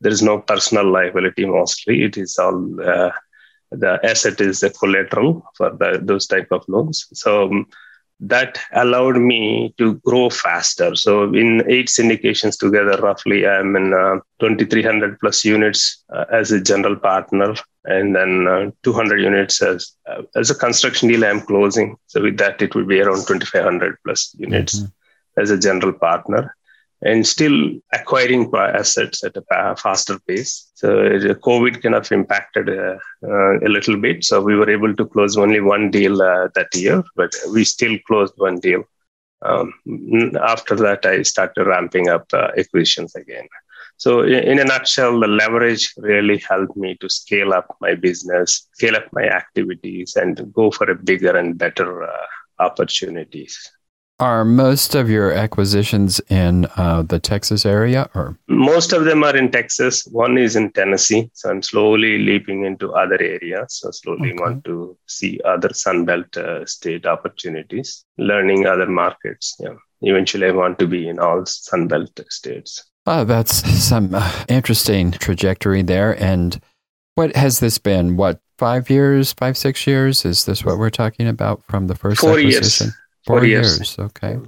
there 0.00 0.12
is 0.12 0.22
no 0.22 0.38
personal 0.38 0.90
liability 0.90 1.46
mostly. 1.46 2.04
It 2.04 2.16
is 2.16 2.38
all 2.38 2.80
uh, 2.80 3.10
the 3.70 4.00
asset 4.02 4.40
is 4.40 4.60
the 4.60 4.70
collateral 4.70 5.44
for 5.56 5.70
the, 5.70 6.00
those 6.02 6.26
type 6.26 6.48
of 6.50 6.64
loans. 6.68 7.06
So 7.12 7.44
um, 7.44 7.66
that 8.20 8.58
allowed 8.72 9.16
me 9.16 9.74
to 9.78 9.94
grow 9.96 10.28
faster. 10.28 10.94
So 10.96 11.32
in 11.34 11.62
eight 11.68 11.86
syndications 11.86 12.58
together, 12.58 13.00
roughly, 13.00 13.46
I'm 13.46 13.76
in 13.76 13.94
uh, 13.94 14.16
2,300 14.40 15.20
plus 15.20 15.44
units 15.44 16.02
uh, 16.12 16.24
as 16.32 16.50
a 16.50 16.60
general 16.60 16.96
partner, 16.96 17.54
and 17.84 18.14
then 18.14 18.48
uh, 18.48 18.70
200 18.82 19.20
units 19.20 19.62
as 19.62 19.92
uh, 20.10 20.22
as 20.34 20.50
a 20.50 20.54
construction 20.54 21.08
deal 21.08 21.24
I'm 21.24 21.40
closing. 21.40 21.96
So 22.06 22.22
with 22.22 22.38
that, 22.38 22.60
it 22.60 22.74
will 22.74 22.86
be 22.86 23.00
around 23.00 23.26
2,500 23.26 23.98
plus 24.04 24.34
units 24.38 24.80
mm-hmm. 24.80 25.40
as 25.40 25.50
a 25.50 25.58
general 25.58 25.92
partner 25.92 26.54
and 27.02 27.26
still 27.26 27.70
acquiring 27.92 28.50
assets 28.54 29.22
at 29.22 29.36
a 29.36 29.76
faster 29.76 30.18
pace. 30.26 30.70
So 30.74 30.88
COVID 30.88 31.82
kind 31.82 31.94
of 31.94 32.10
impacted 32.10 32.68
uh, 32.68 32.96
uh, 33.22 33.58
a 33.60 33.68
little 33.68 33.96
bit. 33.96 34.24
So 34.24 34.42
we 34.42 34.56
were 34.56 34.68
able 34.68 34.94
to 34.94 35.06
close 35.06 35.36
only 35.36 35.60
one 35.60 35.90
deal 35.90 36.20
uh, 36.20 36.48
that 36.54 36.74
year, 36.74 37.04
but 37.14 37.32
we 37.52 37.64
still 37.64 37.96
closed 38.06 38.34
one 38.36 38.58
deal. 38.58 38.84
Um, 39.42 39.72
after 40.42 40.74
that, 40.76 41.06
I 41.06 41.22
started 41.22 41.64
ramping 41.64 42.08
up 42.08 42.26
uh, 42.32 42.48
acquisitions 42.56 43.14
again. 43.14 43.46
So 43.96 44.22
in, 44.22 44.58
a 44.60 44.64
nutshell, 44.64 45.18
the 45.18 45.26
leverage 45.26 45.92
really 45.96 46.38
helped 46.38 46.76
me 46.76 46.96
to 47.00 47.08
scale 47.08 47.52
up 47.52 47.76
my 47.80 47.94
business, 47.94 48.68
scale 48.72 48.96
up 48.96 49.08
my 49.12 49.24
activities, 49.24 50.14
and 50.16 50.52
go 50.52 50.70
for 50.70 50.88
a 50.90 50.94
bigger 50.94 51.36
and 51.36 51.58
better 51.58 52.04
uh, 52.04 52.26
opportunities. 52.60 53.70
Are 54.20 54.44
most 54.44 54.96
of 54.96 55.08
your 55.08 55.30
acquisitions 55.30 56.20
in 56.28 56.66
uh, 56.76 57.02
the 57.02 57.20
Texas 57.20 57.64
area, 57.64 58.10
or 58.16 58.36
most 58.48 58.92
of 58.92 59.04
them 59.04 59.22
are 59.22 59.36
in 59.36 59.52
Texas? 59.52 60.08
One 60.10 60.36
is 60.36 60.56
in 60.56 60.72
Tennessee, 60.72 61.30
so 61.34 61.50
I'm 61.50 61.62
slowly 61.62 62.18
leaping 62.18 62.64
into 62.64 62.92
other 62.94 63.20
areas. 63.20 63.78
So 63.78 63.92
slowly 63.92 64.32
okay. 64.32 64.42
want 64.42 64.64
to 64.64 64.96
see 65.06 65.40
other 65.44 65.68
Sunbelt 65.68 66.36
uh, 66.36 66.66
state 66.66 67.06
opportunities, 67.06 68.04
learning 68.16 68.66
other 68.66 68.88
markets. 68.88 69.54
Yeah, 69.60 69.74
eventually 70.02 70.48
I 70.48 70.50
want 70.50 70.80
to 70.80 70.88
be 70.88 71.08
in 71.08 71.20
all 71.20 71.42
Sunbelt 71.42 72.20
states. 72.28 72.84
Oh, 73.06 73.22
that's 73.22 73.54
some 73.80 74.16
uh, 74.16 74.44
interesting 74.48 75.12
trajectory 75.12 75.82
there. 75.82 76.20
And 76.20 76.60
what 77.14 77.36
has 77.36 77.60
this 77.60 77.78
been? 77.78 78.16
What 78.16 78.40
five 78.58 78.90
years, 78.90 79.32
five 79.32 79.56
six 79.56 79.86
years? 79.86 80.24
Is 80.24 80.44
this 80.44 80.64
what 80.64 80.76
we're 80.76 80.90
talking 80.90 81.28
about 81.28 81.62
from 81.66 81.86
the 81.86 81.94
first 81.94 82.20
Four 82.20 82.30
acquisition? 82.30 82.88
Years. 82.88 82.96
Four 83.28 83.44
years. 83.44 83.78
years. 83.78 83.98
Okay. 83.98 84.38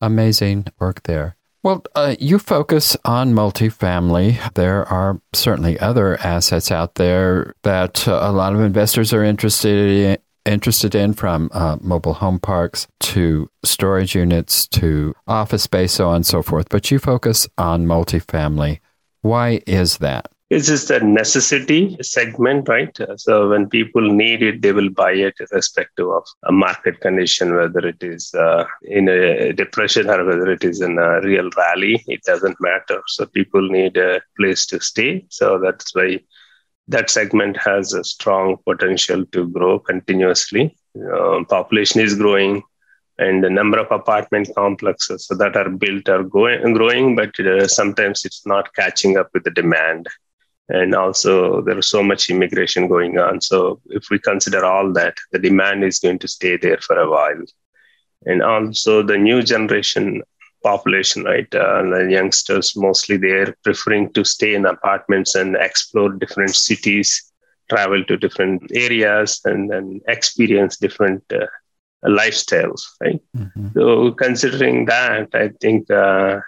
Amazing 0.00 0.66
work 0.78 1.02
there. 1.04 1.36
Well, 1.62 1.82
uh, 1.94 2.14
you 2.20 2.38
focus 2.38 2.94
on 3.06 3.32
multifamily. 3.32 4.52
There 4.52 4.84
are 4.84 5.20
certainly 5.32 5.78
other 5.78 6.18
assets 6.20 6.70
out 6.70 6.96
there 6.96 7.54
that 7.62 8.06
uh, 8.06 8.20
a 8.22 8.32
lot 8.32 8.54
of 8.54 8.60
investors 8.60 9.14
are 9.14 9.24
interested 9.24 9.90
in, 9.90 10.18
interested 10.44 10.94
in 10.94 11.14
from 11.14 11.48
uh, 11.54 11.78
mobile 11.80 12.12
home 12.12 12.38
parks 12.38 12.86
to 13.00 13.48
storage 13.64 14.14
units 14.14 14.68
to 14.68 15.14
office 15.26 15.62
space, 15.62 15.92
so 15.92 16.08
on 16.10 16.16
and 16.16 16.26
so 16.26 16.42
forth. 16.42 16.68
But 16.68 16.90
you 16.90 16.98
focus 16.98 17.48
on 17.56 17.86
multifamily. 17.86 18.80
Why 19.22 19.62
is 19.66 19.98
that? 19.98 20.30
It's 20.54 20.68
just 20.68 20.90
a 20.90 21.00
necessity 21.04 21.96
segment, 22.00 22.68
right? 22.68 22.96
So 23.16 23.48
when 23.50 23.68
people 23.68 24.02
need 24.02 24.40
it, 24.42 24.62
they 24.62 24.72
will 24.72 24.90
buy 24.90 25.12
it 25.12 25.34
irrespective 25.40 26.08
of 26.08 26.24
a 26.44 26.52
market 26.52 27.00
condition, 27.00 27.56
whether 27.56 27.84
it 27.86 28.02
is 28.02 28.32
uh, 28.34 28.64
in 28.82 29.08
a 29.08 29.52
depression 29.52 30.08
or 30.08 30.24
whether 30.24 30.50
it 30.52 30.62
is 30.62 30.80
in 30.80 30.96
a 30.98 31.20
real 31.22 31.50
rally, 31.56 32.04
it 32.06 32.22
doesn't 32.22 32.56
matter. 32.60 33.02
So 33.08 33.26
people 33.26 33.68
need 33.68 33.96
a 33.96 34.20
place 34.38 34.64
to 34.66 34.80
stay. 34.80 35.26
So 35.28 35.58
that's 35.58 35.92
why 35.94 36.20
that 36.88 37.10
segment 37.10 37.56
has 37.56 37.92
a 37.92 38.04
strong 38.04 38.56
potential 38.64 39.26
to 39.32 39.48
grow 39.48 39.80
continuously. 39.80 40.76
Uh, 40.96 41.42
population 41.48 42.00
is 42.00 42.14
growing, 42.14 42.62
and 43.18 43.42
the 43.42 43.50
number 43.50 43.78
of 43.78 43.90
apartment 43.90 44.48
complexes 44.54 45.26
that 45.36 45.56
are 45.56 45.70
built 45.70 46.08
are 46.08 46.22
going, 46.22 46.74
growing, 46.74 47.16
but 47.16 47.38
uh, 47.40 47.66
sometimes 47.66 48.24
it's 48.24 48.46
not 48.46 48.72
catching 48.74 49.16
up 49.16 49.30
with 49.34 49.42
the 49.42 49.50
demand 49.50 50.06
and 50.68 50.94
also 50.94 51.60
there 51.62 51.78
is 51.78 51.90
so 51.90 52.02
much 52.02 52.30
immigration 52.30 52.88
going 52.88 53.18
on. 53.18 53.40
So 53.40 53.80
if 53.86 54.08
we 54.10 54.18
consider 54.18 54.64
all 54.64 54.92
that 54.94 55.16
the 55.32 55.38
demand 55.38 55.84
is 55.84 55.98
going 55.98 56.18
to 56.20 56.28
stay 56.28 56.56
there 56.56 56.78
for 56.78 56.98
a 56.98 57.10
while. 57.10 57.44
And 58.26 58.42
also 58.42 59.02
the 59.02 59.18
new 59.18 59.42
generation 59.42 60.22
population 60.62 61.24
right 61.24 61.54
uh, 61.54 61.82
the 61.82 62.08
youngsters 62.10 62.74
mostly 62.74 63.18
they're 63.18 63.54
preferring 63.62 64.10
to 64.14 64.24
stay 64.24 64.54
in 64.54 64.64
apartments 64.64 65.34
and 65.34 65.56
explore 65.56 66.10
different 66.10 66.54
cities 66.54 67.30
travel 67.68 68.02
to 68.04 68.16
different 68.16 68.62
areas 68.74 69.40
and 69.44 69.70
then 69.70 70.00
experience 70.08 70.78
different 70.78 71.22
uh, 71.32 71.46
lifestyles, 72.04 72.82
right? 73.00 73.20
Mm-hmm. 73.36 73.68
So 73.74 74.12
considering 74.12 74.84
that, 74.86 75.28
I 75.34 75.50
think 75.60 75.90
uh, 75.90 76.40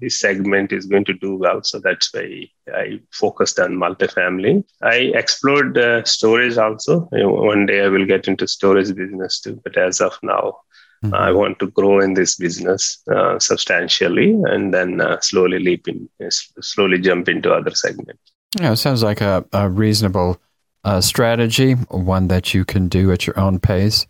this 0.00 0.18
segment 0.18 0.72
is 0.72 0.86
going 0.86 1.04
to 1.06 1.14
do 1.14 1.36
well. 1.36 1.62
So 1.62 1.78
that's 1.78 2.12
why 2.12 2.48
I 2.74 3.00
focused 3.12 3.58
on 3.60 3.76
multifamily. 3.76 4.64
I 4.82 5.12
explored 5.14 5.78
uh, 5.78 6.04
storage 6.04 6.58
also. 6.58 7.08
You 7.12 7.20
know, 7.20 7.30
one 7.32 7.66
day 7.66 7.84
I 7.84 7.88
will 7.88 8.06
get 8.06 8.26
into 8.26 8.48
storage 8.48 8.94
business 8.94 9.40
too, 9.40 9.60
but 9.62 9.76
as 9.76 10.00
of 10.00 10.18
now, 10.22 10.58
mm-hmm. 11.04 11.14
I 11.14 11.30
want 11.30 11.58
to 11.60 11.70
grow 11.70 12.00
in 12.00 12.14
this 12.14 12.36
business 12.36 13.00
uh, 13.14 13.38
substantially 13.38 14.32
and 14.44 14.74
then 14.74 15.00
uh, 15.00 15.20
slowly 15.20 15.60
leap 15.60 15.86
in, 15.86 16.08
slowly 16.30 16.98
jump 16.98 17.28
into 17.28 17.52
other 17.52 17.74
segments. 17.74 18.20
Yeah, 18.58 18.72
it 18.72 18.76
sounds 18.76 19.02
like 19.02 19.20
a, 19.20 19.44
a 19.52 19.68
reasonable 19.68 20.40
uh, 20.84 21.00
strategy, 21.00 21.72
one 21.72 22.28
that 22.28 22.52
you 22.52 22.64
can 22.64 22.88
do 22.88 23.10
at 23.10 23.26
your 23.26 23.38
own 23.38 23.58
pace 23.58 24.06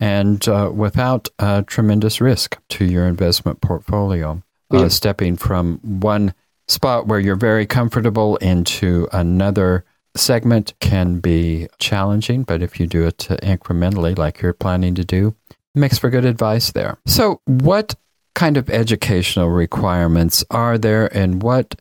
and 0.00 0.48
uh, 0.48 0.70
without 0.74 1.28
uh, 1.38 1.62
tremendous 1.66 2.20
risk 2.20 2.58
to 2.70 2.84
your 2.84 3.06
investment 3.06 3.60
portfolio. 3.60 4.42
Uh, 4.72 4.88
stepping 4.88 5.36
from 5.36 5.80
one 5.82 6.32
spot 6.68 7.08
where 7.08 7.18
you're 7.18 7.34
very 7.34 7.66
comfortable 7.66 8.36
into 8.36 9.08
another 9.12 9.84
segment 10.16 10.74
can 10.78 11.18
be 11.18 11.68
challenging, 11.78 12.44
but 12.44 12.62
if 12.62 12.78
you 12.78 12.86
do 12.86 13.04
it 13.04 13.18
incrementally, 13.42 14.16
like 14.16 14.40
you're 14.40 14.52
planning 14.52 14.94
to 14.94 15.04
do, 15.04 15.34
makes 15.74 15.98
for 15.98 16.08
good 16.08 16.24
advice 16.24 16.70
there. 16.70 16.98
So, 17.06 17.40
what 17.46 17.96
kind 18.34 18.56
of 18.56 18.70
educational 18.70 19.48
requirements 19.48 20.44
are 20.50 20.78
there, 20.78 21.06
and 21.16 21.42
what 21.42 21.74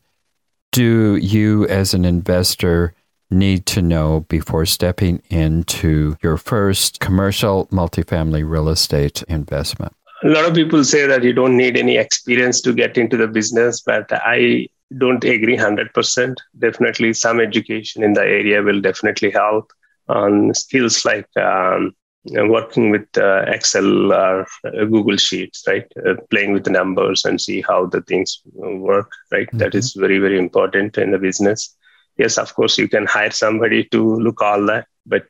do 0.72 1.16
you 1.16 1.68
as 1.68 1.94
an 1.94 2.06
investor 2.06 2.94
need 3.32 3.66
to 3.68 3.82
know 3.82 4.22
before 4.30 4.66
stepping 4.66 5.22
into 5.30 6.18
your 6.22 6.38
first 6.38 7.00
commercial 7.00 7.68
multifamily 7.68 8.48
real 8.50 8.70
estate 8.70 9.24
investment? 9.24 9.94
A 10.24 10.30
lot 10.30 10.46
of 10.46 10.54
people 10.54 10.84
say 10.84 11.06
that 11.08 11.24
you 11.24 11.32
don't 11.32 11.56
need 11.56 11.78
any 11.78 11.98
experience 11.98 12.60
to 12.62 12.74
get 12.74 12.98
into 12.98 13.16
the 13.16 13.28
business, 13.28 13.82
but 13.82 14.08
I 14.12 14.68
don't 14.98 15.24
agree 15.24 15.58
100%. 15.58 16.36
Definitely, 16.58 17.14
some 17.14 17.40
education 17.40 18.04
in 18.04 18.14
the 18.14 18.22
area 18.22 18.62
will 18.62 18.82
definitely 18.82 19.32
help 19.32 19.72
on 20.10 20.54
skills 20.54 21.06
like 21.06 21.28
um, 21.38 21.96
working 22.26 22.90
with 22.90 23.08
uh, 23.18 23.46
Excel 23.48 24.12
or 24.12 24.42
uh, 24.66 24.86
Google 24.86 25.18
Sheets, 25.18 25.64
right? 25.68 25.86
Uh, 26.06 26.16
playing 26.30 26.52
with 26.52 26.66
the 26.66 26.72
numbers 26.72 27.24
and 27.24 27.40
see 27.40 27.62
how 27.62 27.86
the 27.86 28.02
things 28.02 28.42
work, 28.54 29.12
right? 29.32 29.48
Mm-hmm. 29.48 29.60
That 29.60 29.76
is 29.76 29.94
very, 29.94 30.20
very 30.20 30.38
important 30.38 30.98
in 30.98 31.12
the 31.12 31.20
business 31.20 31.76
yes, 32.20 32.38
of 32.38 32.54
course, 32.54 32.78
you 32.78 32.88
can 32.88 33.06
hire 33.08 33.32
somebody 33.32 33.86
to 33.86 34.16
look 34.18 34.42
all 34.42 34.66
that, 34.68 34.88
but 35.06 35.24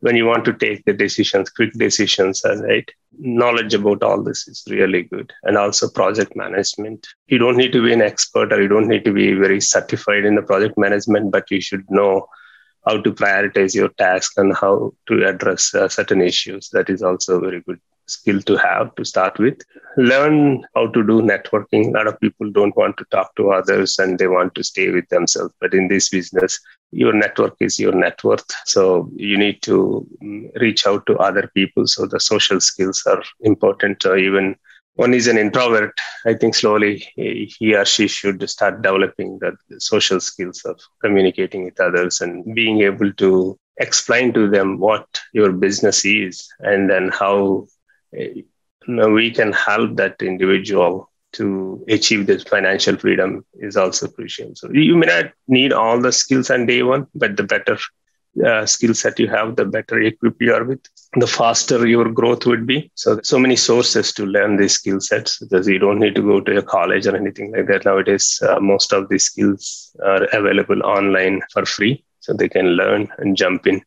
when 0.00 0.16
you 0.16 0.26
want 0.26 0.44
to 0.46 0.52
take 0.52 0.84
the 0.84 0.92
decisions, 0.92 1.48
quick 1.48 1.72
decisions, 1.74 2.44
uh, 2.44 2.56
right? 2.64 2.90
Knowledge 3.18 3.74
about 3.74 4.02
all 4.02 4.20
this 4.20 4.48
is 4.48 4.64
really 4.68 5.02
good. 5.04 5.32
And 5.44 5.56
also 5.56 5.88
project 5.88 6.34
management. 6.34 7.06
You 7.28 7.38
don't 7.38 7.56
need 7.56 7.72
to 7.72 7.84
be 7.84 7.92
an 7.92 8.02
expert 8.02 8.52
or 8.52 8.60
you 8.60 8.66
don't 8.66 8.88
need 8.88 9.04
to 9.04 9.12
be 9.12 9.32
very 9.34 9.60
certified 9.60 10.24
in 10.24 10.34
the 10.34 10.42
project 10.42 10.76
management, 10.76 11.30
but 11.30 11.52
you 11.52 11.60
should 11.60 11.88
know 11.88 12.26
how 12.84 13.00
to 13.00 13.12
prioritize 13.12 13.76
your 13.76 13.90
task 13.90 14.32
and 14.38 14.56
how 14.56 14.92
to 15.06 15.24
address 15.24 15.72
uh, 15.72 15.88
certain 15.88 16.20
issues. 16.20 16.68
That 16.70 16.90
is 16.90 17.04
also 17.04 17.40
very 17.40 17.60
good 17.60 17.80
skill 18.12 18.40
to 18.42 18.56
have 18.56 18.94
to 18.96 19.04
start 19.04 19.38
with. 19.38 19.58
Learn 19.96 20.64
how 20.74 20.86
to 20.88 21.02
do 21.02 21.20
networking. 21.20 21.88
A 21.88 21.98
lot 21.98 22.06
of 22.06 22.20
people 22.20 22.50
don't 22.50 22.76
want 22.76 22.96
to 22.98 23.04
talk 23.10 23.34
to 23.36 23.50
others 23.50 23.98
and 23.98 24.18
they 24.18 24.28
want 24.28 24.54
to 24.54 24.64
stay 24.64 24.90
with 24.90 25.08
themselves. 25.08 25.54
But 25.60 25.74
in 25.74 25.88
this 25.88 26.08
business, 26.08 26.58
your 26.90 27.12
network 27.12 27.56
is 27.60 27.78
your 27.78 27.92
net 27.92 28.22
worth. 28.24 28.50
So 28.66 29.10
you 29.16 29.38
need 29.38 29.62
to 29.62 30.06
mm, 30.22 30.54
reach 30.60 30.86
out 30.86 31.06
to 31.06 31.16
other 31.16 31.50
people. 31.54 31.86
So 31.86 32.06
the 32.06 32.20
social 32.20 32.60
skills 32.60 33.02
are 33.06 33.22
important. 33.40 34.04
Uh, 34.04 34.16
even 34.16 34.56
one 34.94 35.14
is 35.14 35.26
an 35.26 35.38
introvert, 35.38 35.98
I 36.26 36.34
think 36.34 36.54
slowly 36.54 36.98
he 37.16 37.74
or 37.74 37.84
she 37.86 38.08
should 38.08 38.48
start 38.48 38.82
developing 38.82 39.38
the 39.38 39.56
social 39.80 40.20
skills 40.20 40.62
of 40.66 40.78
communicating 41.00 41.64
with 41.64 41.80
others 41.80 42.20
and 42.20 42.54
being 42.54 42.82
able 42.82 43.10
to 43.14 43.58
explain 43.78 44.34
to 44.34 44.50
them 44.50 44.78
what 44.78 45.06
your 45.32 45.50
business 45.52 46.04
is 46.04 46.46
and 46.60 46.90
then 46.90 47.08
how 47.08 47.66
we 48.12 49.30
can 49.30 49.52
help 49.52 49.96
that 49.96 50.22
individual 50.22 51.08
to 51.32 51.84
achieve 51.88 52.26
this 52.26 52.42
financial 52.42 52.96
freedom 52.96 53.44
is 53.54 53.76
also 53.76 54.06
crucial. 54.08 54.50
So 54.54 54.68
you 54.72 54.96
may 54.96 55.06
not 55.06 55.26
need 55.48 55.72
all 55.72 56.00
the 56.00 56.12
skills 56.12 56.50
on 56.50 56.66
day 56.66 56.82
one, 56.82 57.06
but 57.14 57.36
the 57.36 57.42
better 57.44 57.76
uh, 58.46 58.66
skill 58.66 58.94
set 58.94 59.18
you 59.18 59.28
have, 59.28 59.56
the 59.56 59.64
better 59.64 60.00
equipped 60.00 60.40
you 60.40 60.52
are 60.54 60.64
with, 60.64 60.80
the 61.14 61.26
faster 61.26 61.86
your 61.86 62.10
growth 62.10 62.46
would 62.46 62.66
be. 62.66 62.90
So 62.94 63.20
so 63.22 63.38
many 63.38 63.56
sources 63.56 64.12
to 64.14 64.26
learn 64.26 64.56
these 64.56 64.74
skill 64.74 65.00
sets 65.00 65.38
because 65.38 65.66
you 65.68 65.78
don't 65.78 65.98
need 65.98 66.14
to 66.14 66.22
go 66.22 66.40
to 66.40 66.58
a 66.58 66.62
college 66.62 67.06
or 67.06 67.16
anything 67.16 67.52
like 67.52 67.66
that 67.68 67.84
nowadays. 67.84 68.40
Uh, 68.46 68.60
most 68.60 68.92
of 68.92 69.08
these 69.08 69.24
skills 69.24 69.94
are 70.04 70.24
available 70.32 70.82
online 70.84 71.40
for 71.52 71.64
free, 71.64 72.04
so 72.20 72.32
they 72.32 72.48
can 72.48 72.66
learn 72.76 73.08
and 73.18 73.36
jump 73.36 73.66
in 73.66 73.80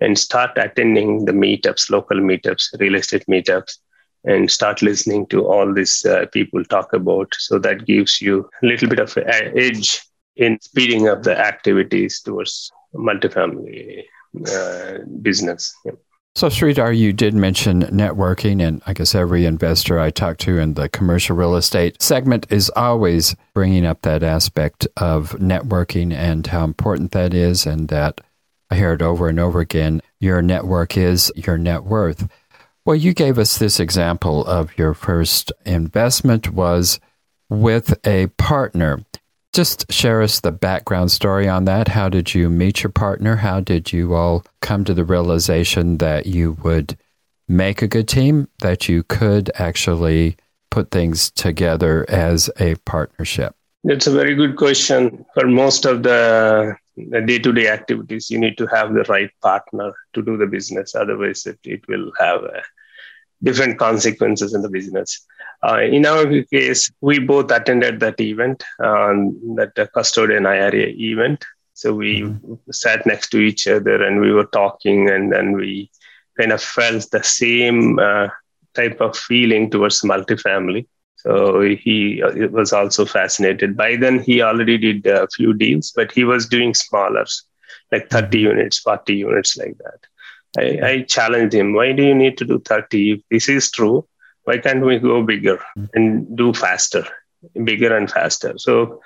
and 0.00 0.18
start 0.18 0.50
attending 0.56 1.24
the 1.24 1.32
meetups, 1.32 1.90
local 1.90 2.18
meetups, 2.18 2.78
real 2.80 2.94
estate 2.94 3.24
meetups, 3.28 3.78
and 4.24 4.50
start 4.50 4.82
listening 4.82 5.26
to 5.28 5.46
all 5.46 5.72
these 5.72 6.04
uh, 6.04 6.26
people 6.32 6.64
talk 6.64 6.92
about. 6.92 7.34
So 7.38 7.58
that 7.58 7.86
gives 7.86 8.20
you 8.20 8.48
a 8.62 8.66
little 8.66 8.88
bit 8.88 9.00
of 9.00 9.16
edge 9.16 10.02
in 10.36 10.58
speeding 10.60 11.08
up 11.08 11.22
the 11.22 11.38
activities 11.38 12.20
towards 12.20 12.70
multifamily 12.94 14.04
uh, 14.48 14.98
business. 15.22 15.74
Yeah. 15.84 15.92
So, 16.36 16.46
Sridhar, 16.46 16.96
you 16.96 17.12
did 17.12 17.34
mention 17.34 17.82
networking, 17.82 18.62
and 18.66 18.80
I 18.86 18.94
guess 18.94 19.16
every 19.16 19.44
investor 19.44 19.98
I 19.98 20.10
talk 20.10 20.38
to 20.38 20.58
in 20.58 20.74
the 20.74 20.88
commercial 20.88 21.34
real 21.34 21.56
estate 21.56 22.00
segment 22.00 22.46
is 22.50 22.70
always 22.76 23.34
bringing 23.52 23.84
up 23.84 24.02
that 24.02 24.22
aspect 24.22 24.86
of 24.96 25.32
networking 25.32 26.12
and 26.12 26.46
how 26.46 26.62
important 26.64 27.10
that 27.12 27.34
is, 27.34 27.66
and 27.66 27.88
that 27.88 28.20
I 28.70 28.76
hear 28.76 28.92
it 28.92 29.02
over 29.02 29.28
and 29.28 29.40
over 29.40 29.60
again. 29.60 30.00
Your 30.20 30.42
network 30.42 30.96
is 30.96 31.32
your 31.34 31.58
net 31.58 31.84
worth. 31.84 32.28
Well, 32.84 32.96
you 32.96 33.12
gave 33.12 33.38
us 33.38 33.58
this 33.58 33.80
example 33.80 34.44
of 34.46 34.76
your 34.78 34.94
first 34.94 35.52
investment 35.66 36.52
was 36.52 37.00
with 37.48 37.98
a 38.06 38.28
partner. 38.38 39.04
Just 39.52 39.92
share 39.92 40.22
us 40.22 40.40
the 40.40 40.52
background 40.52 41.10
story 41.10 41.48
on 41.48 41.64
that. 41.64 41.88
How 41.88 42.08
did 42.08 42.34
you 42.34 42.48
meet 42.48 42.82
your 42.82 42.90
partner? 42.90 43.36
How 43.36 43.60
did 43.60 43.92
you 43.92 44.14
all 44.14 44.44
come 44.60 44.84
to 44.84 44.94
the 44.94 45.04
realization 45.04 45.98
that 45.98 46.26
you 46.26 46.52
would 46.62 46.96
make 47.48 47.82
a 47.82 47.88
good 47.88 48.06
team, 48.06 48.48
that 48.60 48.88
you 48.88 49.02
could 49.02 49.50
actually 49.56 50.36
put 50.70 50.92
things 50.92 51.32
together 51.32 52.06
as 52.08 52.48
a 52.60 52.76
partnership? 52.86 53.56
That's 53.82 54.06
a 54.06 54.12
very 54.12 54.36
good 54.36 54.56
question. 54.56 55.24
For 55.34 55.48
most 55.48 55.84
of 55.84 56.04
the 56.04 56.76
day-to-day 57.26 57.68
activities 57.68 58.30
you 58.30 58.38
need 58.38 58.56
to 58.58 58.66
have 58.66 58.94
the 58.94 59.04
right 59.04 59.30
partner 59.40 59.92
to 60.12 60.22
do 60.22 60.36
the 60.36 60.46
business. 60.46 60.94
Otherwise 60.94 61.46
it, 61.46 61.58
it 61.64 61.86
will 61.88 62.12
have 62.18 62.44
uh, 62.44 62.60
different 63.42 63.78
consequences 63.78 64.54
in 64.54 64.62
the 64.62 64.68
business. 64.68 65.26
Uh, 65.62 65.80
in 65.80 66.06
our 66.06 66.42
case 66.44 66.90
we 67.00 67.18
both 67.18 67.50
attended 67.50 68.00
that 68.00 68.20
event 68.20 68.62
um, 68.82 69.56
that 69.56 69.78
uh, 69.78 69.86
custodian 69.94 70.46
ira 70.46 70.86
event. 71.12 71.44
So 71.74 71.94
we 71.94 72.22
mm-hmm. 72.22 72.54
sat 72.70 73.06
next 73.06 73.30
to 73.30 73.38
each 73.38 73.66
other 73.66 74.04
and 74.04 74.20
we 74.20 74.32
were 74.32 74.46
talking 74.46 75.08
and 75.10 75.32
then 75.32 75.52
we 75.52 75.90
kind 76.38 76.52
of 76.52 76.62
felt 76.62 77.10
the 77.10 77.22
same 77.22 77.98
uh, 77.98 78.28
type 78.74 79.00
of 79.00 79.16
feeling 79.16 79.70
towards 79.70 80.02
multifamily 80.02 80.86
so 81.22 81.60
he 81.60 82.22
was 82.50 82.72
also 82.72 83.04
fascinated. 83.04 83.76
By 83.76 83.96
then, 83.96 84.20
he 84.20 84.40
already 84.40 84.78
did 84.78 85.06
a 85.06 85.28
few 85.28 85.52
deals, 85.52 85.92
but 85.94 86.10
he 86.12 86.24
was 86.24 86.46
doing 86.46 86.72
smaller, 86.72 87.26
like 87.92 88.08
30 88.08 88.26
mm-hmm. 88.26 88.36
units, 88.38 88.78
40 88.78 89.14
units, 89.14 89.56
like 89.56 89.76
that. 89.78 90.00
I, 90.58 90.90
I 90.90 91.02
challenged 91.02 91.54
him, 91.54 91.74
why 91.74 91.92
do 91.92 92.02
you 92.02 92.14
need 92.14 92.38
to 92.38 92.44
do 92.44 92.58
30? 92.60 93.12
If 93.12 93.20
this 93.30 93.48
is 93.48 93.70
true, 93.70 94.06
why 94.44 94.58
can't 94.58 94.84
we 94.84 94.98
go 94.98 95.22
bigger 95.22 95.58
mm-hmm. 95.76 95.84
and 95.94 96.36
do 96.36 96.54
faster, 96.54 97.04
bigger 97.64 97.94
and 97.96 98.10
faster? 98.10 98.54
So 98.56 99.00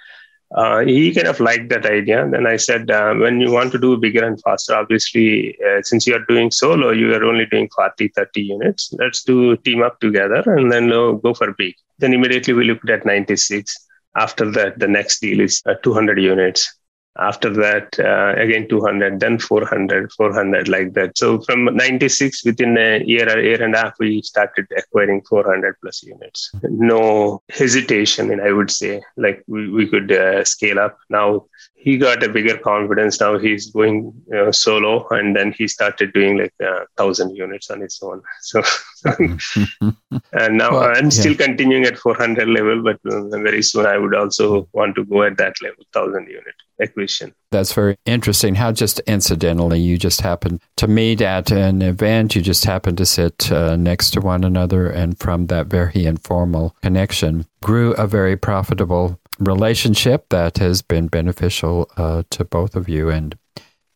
uh, 0.54 0.80
he 0.80 1.12
kind 1.12 1.26
of 1.26 1.40
liked 1.40 1.68
that 1.70 1.86
idea. 1.86 2.28
Then 2.30 2.46
I 2.46 2.56
said, 2.56 2.90
uh, 2.90 3.14
when 3.14 3.40
you 3.40 3.50
want 3.50 3.72
to 3.72 3.78
do 3.78 3.96
bigger 3.96 4.24
and 4.24 4.40
faster, 4.42 4.74
obviously, 4.74 5.56
uh, 5.66 5.82
since 5.82 6.06
you 6.06 6.14
are 6.14 6.24
doing 6.26 6.50
solo, 6.50 6.90
you 6.90 7.12
are 7.14 7.24
only 7.24 7.46
doing 7.46 7.68
40, 7.74 8.08
30 8.08 8.40
units. 8.40 8.92
Let's 8.98 9.24
do 9.24 9.56
team 9.58 9.82
up 9.82 9.98
together 10.00 10.42
and 10.46 10.70
then 10.70 10.88
go 10.90 11.34
for 11.34 11.52
big. 11.52 11.74
Then 11.98 12.14
immediately 12.14 12.54
we 12.54 12.64
looked 12.64 12.88
at 12.88 13.04
96. 13.04 13.74
After 14.16 14.50
that, 14.52 14.78
the 14.78 14.86
next 14.86 15.20
deal 15.20 15.40
is 15.40 15.60
uh, 15.66 15.74
200 15.82 16.20
units 16.20 16.72
after 17.18 17.50
that 17.50 17.98
uh, 17.98 18.34
again 18.40 18.68
200 18.68 19.20
then 19.20 19.38
400 19.38 20.12
400 20.12 20.68
like 20.68 20.92
that. 20.94 21.16
So 21.16 21.40
from 21.40 21.64
96 21.64 22.44
within 22.44 22.76
a 22.76 23.02
year 23.04 23.28
or 23.28 23.40
year 23.40 23.62
and 23.62 23.74
a 23.74 23.78
half 23.78 23.94
we 23.98 24.22
started 24.22 24.66
acquiring 24.76 25.22
400 25.22 25.76
plus 25.80 26.02
units. 26.02 26.50
No 26.62 27.42
hesitation 27.50 28.30
and 28.30 28.40
i 28.40 28.52
would 28.52 28.70
say. 28.70 29.00
Like 29.16 29.44
we, 29.46 29.70
we 29.70 29.86
could 29.86 30.10
uh, 30.10 30.44
scale 30.44 30.78
up. 30.78 30.98
Now 31.08 31.46
he 31.76 31.98
got 31.98 32.22
a 32.22 32.28
bigger 32.28 32.58
confidence. 32.58 33.20
Now 33.20 33.38
he's 33.38 33.70
going 33.70 34.12
you 34.28 34.34
know, 34.34 34.50
solo 34.50 35.06
and 35.10 35.36
then 35.36 35.52
he 35.52 35.68
started 35.68 36.12
doing 36.12 36.38
like 36.38 36.54
a 36.60 36.68
uh, 36.68 36.84
thousand 36.96 37.36
units 37.36 37.70
on 37.70 37.80
his 37.80 37.98
own. 38.02 38.22
So 38.40 38.62
and 39.04 40.56
now 40.56 40.70
well, 40.70 40.92
i'm 40.96 41.04
yeah. 41.04 41.10
still 41.10 41.34
continuing 41.34 41.84
at 41.84 41.98
400 41.98 42.48
level 42.48 42.82
but 42.82 42.98
uh, 43.12 43.28
very 43.48 43.62
soon 43.62 43.84
i 43.84 43.98
would 43.98 44.14
also 44.14 44.66
want 44.72 44.94
to 44.94 45.04
go 45.04 45.22
at 45.22 45.36
that 45.36 45.54
level 45.60 45.84
1000 45.92 46.26
unit 46.26 46.54
acquisition 46.80 47.03
that's 47.50 47.72
very 47.72 47.96
interesting 48.06 48.54
how 48.54 48.72
just 48.72 49.00
incidentally 49.00 49.78
you 49.78 49.96
just 49.96 50.20
happened 50.20 50.60
to 50.76 50.86
meet 50.86 51.20
at 51.20 51.50
an 51.50 51.82
event 51.82 52.34
you 52.34 52.42
just 52.42 52.64
happened 52.64 52.98
to 52.98 53.06
sit 53.06 53.50
uh, 53.52 53.76
next 53.76 54.10
to 54.10 54.20
one 54.20 54.44
another 54.44 54.88
and 54.88 55.18
from 55.18 55.46
that 55.46 55.66
very 55.66 56.06
informal 56.06 56.74
connection 56.82 57.46
grew 57.62 57.92
a 57.94 58.06
very 58.06 58.36
profitable 58.36 59.18
relationship 59.38 60.28
that 60.30 60.58
has 60.58 60.82
been 60.82 61.08
beneficial 61.08 61.90
uh, 61.96 62.22
to 62.30 62.44
both 62.44 62.76
of 62.76 62.88
you. 62.88 63.10
And 63.10 63.36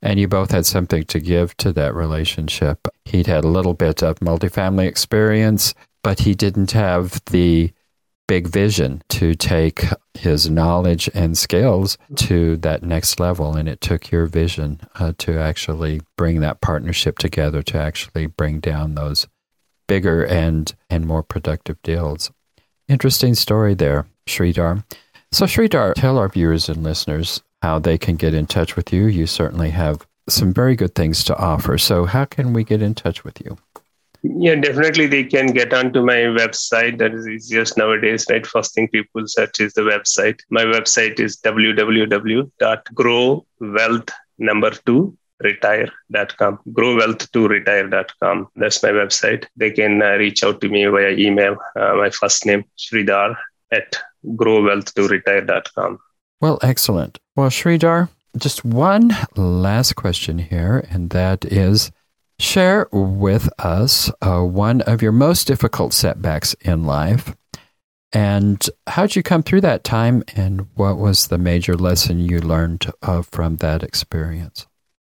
and 0.01 0.21
you 0.21 0.29
both 0.29 0.53
had 0.53 0.65
something 0.65 1.03
to 1.05 1.19
give 1.19 1.57
to 1.57 1.73
that 1.73 1.93
relationship. 1.93 2.87
He'd 3.05 3.27
had 3.27 3.43
a 3.43 3.49
little 3.49 3.75
bit 3.75 4.01
of 4.01 4.21
multifamily 4.21 4.87
experience, 4.87 5.75
but 6.05 6.21
he 6.21 6.37
didn't 6.37 6.71
have 6.71 7.21
the 7.27 7.73
big 8.29 8.47
vision 8.47 9.03
to 9.09 9.35
take 9.35 9.87
his 10.15 10.49
knowledge 10.49 11.11
and 11.15 11.37
skills 11.37 11.99
to 12.15 12.57
that 12.59 12.85
next 12.85 13.19
level. 13.19 13.57
And 13.57 13.69
it 13.69 13.81
took 13.81 14.13
your 14.13 14.27
vision 14.27 14.81
uh, 14.95 15.15
to 15.19 15.39
actually 15.39 16.03
bring 16.17 16.41
that 16.41 16.61
partnership 16.61 17.19
together 17.19 17.63
to 17.65 17.79
actually 17.79 18.27
bring 18.27 18.61
down 18.61 18.95
those 18.95 19.27
bigger 19.89 20.25
and, 20.25 20.73
and 20.89 21.07
more 21.07 21.25
productive 21.25 21.83
deals. 21.83 22.31
Interesting 22.87 23.35
story 23.35 23.75
there, 23.75 24.07
Sridhar. 24.27 24.85
So, 25.33 25.47
Sridhar, 25.47 25.95
tell 25.95 26.19
our 26.19 26.29
viewers 26.29 26.69
and 26.69 26.83
listeners 26.83 27.43
how 27.63 27.79
they 27.79 27.99
can 27.99 28.17
get 28.17 28.35
in 28.35 28.47
touch 28.47 28.77
with 28.77 28.93
you. 28.93 29.07
You 29.07 29.27
certainly 29.27 29.71
have 29.71 30.07
some 30.29 30.53
very 30.53 30.77
good 30.77 30.95
things 30.95 31.25
to 31.25 31.37
offer. 31.37 31.77
So, 31.79 32.05
how 32.05 32.25
can 32.25 32.53
we 32.53 32.65
get 32.65 32.83
in 32.83 32.95
touch 32.95 33.25
with 33.25 33.41
you? 33.45 33.59
Yeah, 34.23 34.57
definitely 34.57 35.07
they 35.07 35.25
can 35.25 35.47
get 35.47 35.73
onto 35.73 36.05
my 36.05 36.17
website. 36.41 36.99
That 36.99 37.15
is 37.15 37.29
easiest 37.29 37.77
nowadays, 37.77 38.27
right? 38.29 38.45
First 38.47 38.75
thing 38.75 38.89
people 38.89 39.23
search 39.27 39.61
is 39.61 39.75
the 39.75 39.83
website. 39.83 40.41
My 40.51 40.65
website 40.65 41.21
is 41.21 41.41
www.growwealth 41.41 44.11
number 44.39 44.71
two 44.87 45.17
retire.com 45.41 46.59
growwealth2retire.com 46.71 48.49
that's 48.57 48.83
my 48.83 48.91
website 48.91 49.47
they 49.57 49.71
can 49.71 50.03
uh, 50.03 50.17
reach 50.17 50.43
out 50.43 50.61
to 50.61 50.69
me 50.69 50.85
via 50.87 51.11
email 51.11 51.57
uh, 51.77 51.95
my 51.95 52.11
first 52.11 52.45
name 52.45 52.65
sridhar 52.77 53.37
at 53.71 53.97
growwealth2retire.com 54.27 55.99
well 56.41 56.59
excellent 56.63 57.19
well 57.37 57.51
sridhar 57.51 58.09
just 58.37 58.65
one 58.65 59.17
last 59.37 59.95
question 59.95 60.39
here 60.39 60.85
and 60.91 61.11
that 61.11 61.45
is 61.45 61.93
Share 62.41 62.89
with 62.93 63.49
us 63.59 64.11
uh, 64.23 64.43
one 64.43 64.81
of 64.83 65.03
your 65.03 65.13
most 65.13 65.47
difficult 65.47 65.93
setbacks 65.93 66.55
in 66.61 66.85
life. 66.85 67.35
And 68.13 68.69
how'd 68.87 69.17
you 69.17 69.23
come 69.23 69.43
through 69.43 69.61
that 69.63 69.85
time? 69.85 70.23
And 70.35 70.67
what 70.75 70.99
was 70.99 71.27
the 71.27 71.39
major 71.39 71.77
lesson 71.77 72.21
you 72.21 72.41
learned 72.41 72.91
uh, 73.03 73.23
from 73.23 73.57
that 73.57 73.83
experience? 73.83 74.67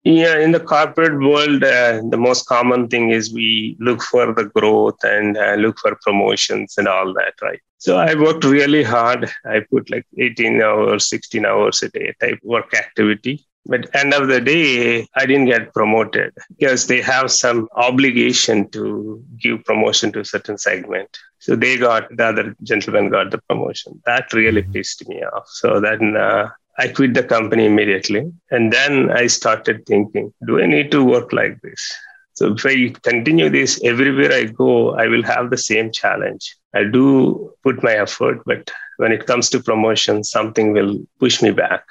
Yeah, 0.04 0.40
in 0.40 0.54
the 0.54 0.62
corporate 0.62 1.20
world, 1.20 1.62
uh, 1.62 2.02
the 2.10 2.18
most 2.18 2.48
common 2.48 2.88
thing 2.88 3.10
is 3.10 3.34
we 3.34 3.76
look 3.80 4.02
for 4.02 4.34
the 4.34 4.46
growth 4.46 4.98
and 5.04 5.38
uh, 5.38 5.56
look 5.56 5.78
for 5.80 6.00
promotions 6.02 6.76
and 6.78 6.88
all 6.88 7.14
that, 7.14 7.34
right? 7.42 7.60
So 7.80 7.98
I 7.98 8.16
worked 8.16 8.46
really 8.46 8.82
hard. 8.82 9.30
I 9.46 9.60
put 9.70 9.90
like 9.90 10.06
18 10.18 10.62
hours, 10.62 11.10
16 11.10 11.46
hours 11.46 11.84
a 11.84 11.90
day 11.90 12.14
type 12.20 12.40
work 12.44 12.74
activity. 12.74 13.46
But 13.70 13.94
end 13.96 14.16
of 14.16 14.28
the 14.28 14.42
day, 14.42 15.08
I 15.16 15.28
didn't 15.28 15.46
get 15.46 15.74
promoted 15.74 16.34
because 16.58 16.88
they 16.88 17.02
have 17.02 17.32
some 17.32 17.70
obligation 17.76 18.68
to 18.72 19.24
give 19.38 19.64
promotion 19.64 20.12
to 20.14 20.22
a 20.22 20.26
certain 20.26 20.58
segment. 20.58 21.10
So 21.38 21.56
they 21.56 21.78
got 21.78 22.10
the 22.18 22.26
other 22.26 22.56
gentleman 22.64 23.10
got 23.10 23.30
the 23.30 23.38
promotion. 23.48 24.02
That 24.08 24.34
really 24.34 24.64
mm-hmm. 24.64 24.74
pissed 24.74 25.08
me 25.08 25.22
off. 25.22 25.48
So 25.48 25.80
then 25.80 26.18
uh, 26.18 26.50
I 26.80 26.88
quit 26.88 27.14
the 27.14 27.24
company 27.24 27.68
immediately, 27.68 28.32
and 28.50 28.74
then 28.74 29.12
I 29.12 29.28
started 29.28 29.86
thinking, 29.86 30.34
do 30.48 30.60
I 30.60 30.66
need 30.66 30.90
to 30.92 31.06
work 31.06 31.32
like 31.32 31.62
this? 31.62 31.94
So 32.34 32.54
if 32.54 32.66
I 32.66 32.90
continue 33.04 33.50
this 33.50 33.80
everywhere 33.84 34.32
I 34.32 34.46
go, 34.46 34.96
I 34.96 35.08
will 35.08 35.24
have 35.24 35.50
the 35.50 35.58
same 35.58 35.92
challenge. 35.92 36.56
I 36.74 36.86
do 36.86 37.54
put 37.64 37.84
my 37.84 37.94
effort, 37.94 38.42
but 38.46 38.72
when 38.98 39.12
it 39.12 39.28
comes 39.28 39.50
to 39.52 39.62
promotion, 39.62 40.24
something 40.24 40.72
will 40.72 41.00
push 41.20 41.42
me 41.42 41.52
back. 41.52 41.84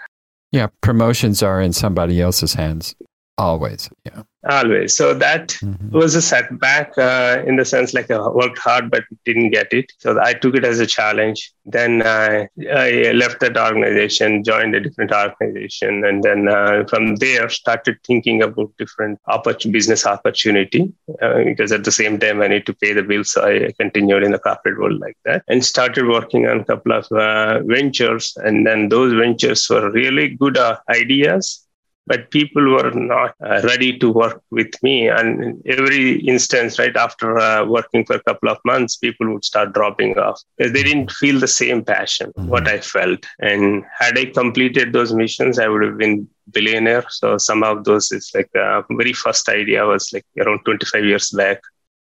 Yeah, 0.53 0.69
promotions 0.81 1.43
are 1.43 1.61
in 1.61 1.73
somebody 1.73 2.21
else's 2.21 2.55
hands 2.55 2.95
always. 3.37 3.91
Yeah. 4.05 4.23
Always. 4.49 4.97
So 4.97 5.13
that 5.13 5.49
mm-hmm. 5.49 5.91
was 5.91 6.15
a 6.15 6.23
setback 6.23 6.97
uh, 6.97 7.43
in 7.47 7.57
the 7.57 7.67
sense 7.67 7.93
like 7.93 8.11
I 8.11 8.19
worked 8.29 8.57
hard 8.57 8.91
but 8.91 9.05
didn't 9.27 9.51
get 9.51 9.75
it. 9.75 9.93
So 9.99 10.19
I 10.19 10.33
took 10.33 10.57
it 10.57 10.65
as 10.65 10.81
a 10.81 10.87
challenge. 10.87 11.53
Then 11.67 12.01
uh, 12.01 12.47
I 12.73 13.13
left 13.13 13.41
that 13.41 13.59
organization, 13.59 14.43
joined 14.43 14.75
a 14.75 14.81
different 14.81 15.13
organization, 15.13 16.03
and 16.03 16.25
then 16.25 16.49
uh, 16.49 16.85
from 16.89 17.17
there 17.17 17.51
started 17.51 17.99
thinking 18.07 18.43
about 18.43 18.73
different 18.79 19.21
oppor- 19.29 19.71
business 19.71 20.07
opportunity 20.07 20.95
uh, 21.21 21.45
because 21.45 21.71
at 21.71 21.85
the 21.85 21.93
same 21.93 22.19
time 22.19 22.41
I 22.41 22.49
need 22.49 22.65
to 22.67 22.73
pay 22.73 22.95
the 22.95 23.03
bills. 23.03 23.33
So 23.33 23.45
I 23.45 23.73
continued 23.79 24.23
in 24.23 24.33
the 24.33 24.39
corporate 24.39 24.79
world 24.79 24.99
like 24.99 25.19
that 25.27 25.43
and 25.49 25.63
started 25.63 26.07
working 26.07 26.47
on 26.47 26.61
a 26.61 26.65
couple 26.65 26.93
of 26.93 27.07
uh, 27.13 27.61
ventures. 27.65 28.35
And 28.39 28.67
then 28.67 28.89
those 28.89 29.13
ventures 29.13 29.69
were 29.69 29.91
really 29.91 30.31
good 30.31 30.57
uh, 30.57 30.79
ideas 30.89 31.68
but 32.09 32.31
people 32.31 32.65
were 32.75 32.91
not 32.91 33.35
uh, 33.45 33.61
ready 33.65 33.99
to 33.99 34.11
work 34.11 34.43
with 34.51 34.73
me. 34.83 35.09
And 35.09 35.45
in 35.45 35.63
every 35.67 36.21
instance, 36.33 36.79
right 36.79 36.97
after 36.97 37.39
uh, 37.39 37.67
working 37.67 38.07
for 38.07 38.17
a 38.17 38.23
couple 38.23 38.49
of 38.49 38.59
months, 38.65 38.97
people 38.97 39.31
would 39.33 39.45
start 39.45 39.75
dropping 39.75 40.19
off 40.19 40.41
because 40.57 40.73
they 40.73 40.83
didn't 40.83 41.13
feel 41.13 41.39
the 41.39 41.55
same 41.63 41.85
passion 41.85 42.33
mm-hmm. 42.33 42.49
what 42.49 42.67
I 42.67 42.81
felt. 42.81 43.27
And 43.41 43.85
had 43.97 44.19
I 44.19 44.25
completed 44.27 44.93
those 44.93 45.13
missions, 45.13 45.59
I 45.59 45.69
would 45.69 45.85
have 45.85 45.99
been 45.99 46.27
billionaire. 46.51 47.05
So 47.11 47.37
some 47.37 47.63
of 47.63 47.85
those 47.85 48.11
is 48.11 48.31
like 48.35 48.51
uh, 48.57 48.83
very 48.91 49.13
first 49.13 49.47
idea 49.51 49.85
was 49.85 50.11
like 50.13 50.25
around 50.41 50.65
25 50.65 51.05
years 51.05 51.31
back. 51.31 51.61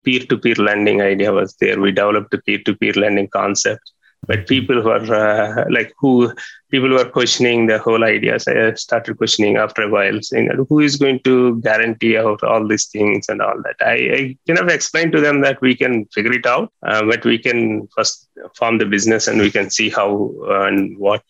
Peer-to-peer 0.05 0.55
lending 0.55 1.03
idea 1.03 1.33
was 1.33 1.55
there. 1.61 1.81
We 1.81 1.91
developed 1.91 2.33
a 2.33 2.39
peer-to-peer 2.39 2.93
lending 2.93 3.29
concept 3.29 3.93
but 4.27 4.47
people 4.47 4.83
who 4.83 4.91
are 4.91 5.15
uh, 5.15 5.65
like 5.71 5.93
who 5.99 6.33
people 6.71 6.91
were 6.91 7.09
questioning 7.09 7.67
the 7.67 7.79
whole 7.79 8.05
idea 8.05 8.39
so 8.39 8.53
i 8.53 8.75
started 8.75 9.17
questioning 9.17 9.57
after 9.57 9.83
a 9.83 9.89
while 9.89 10.21
saying 10.23 10.49
who 10.69 10.81
is 10.81 10.97
going 10.97 11.21
to 11.21 11.61
guarantee 11.61 12.17
out 12.17 12.43
all 12.43 12.67
these 12.67 12.87
things 12.87 13.29
and 13.29 13.41
all 13.41 13.61
that 13.63 13.77
i, 13.81 13.97
I 14.19 14.37
kind 14.47 14.59
of 14.59 14.69
explained 14.69 15.13
to 15.13 15.21
them 15.21 15.41
that 15.43 15.61
we 15.61 15.75
can 15.75 16.07
figure 16.07 16.33
it 16.33 16.47
out 16.47 16.73
uh, 16.83 17.05
but 17.05 17.25
we 17.25 17.39
can 17.39 17.89
first 17.97 18.29
form 18.55 18.79
the 18.79 18.87
business 18.87 19.29
and 19.29 19.41
we 19.41 19.51
can 19.51 19.71
see 19.71 19.89
how 19.89 20.33
uh, 20.49 20.67
and 20.67 20.99
what 20.99 21.25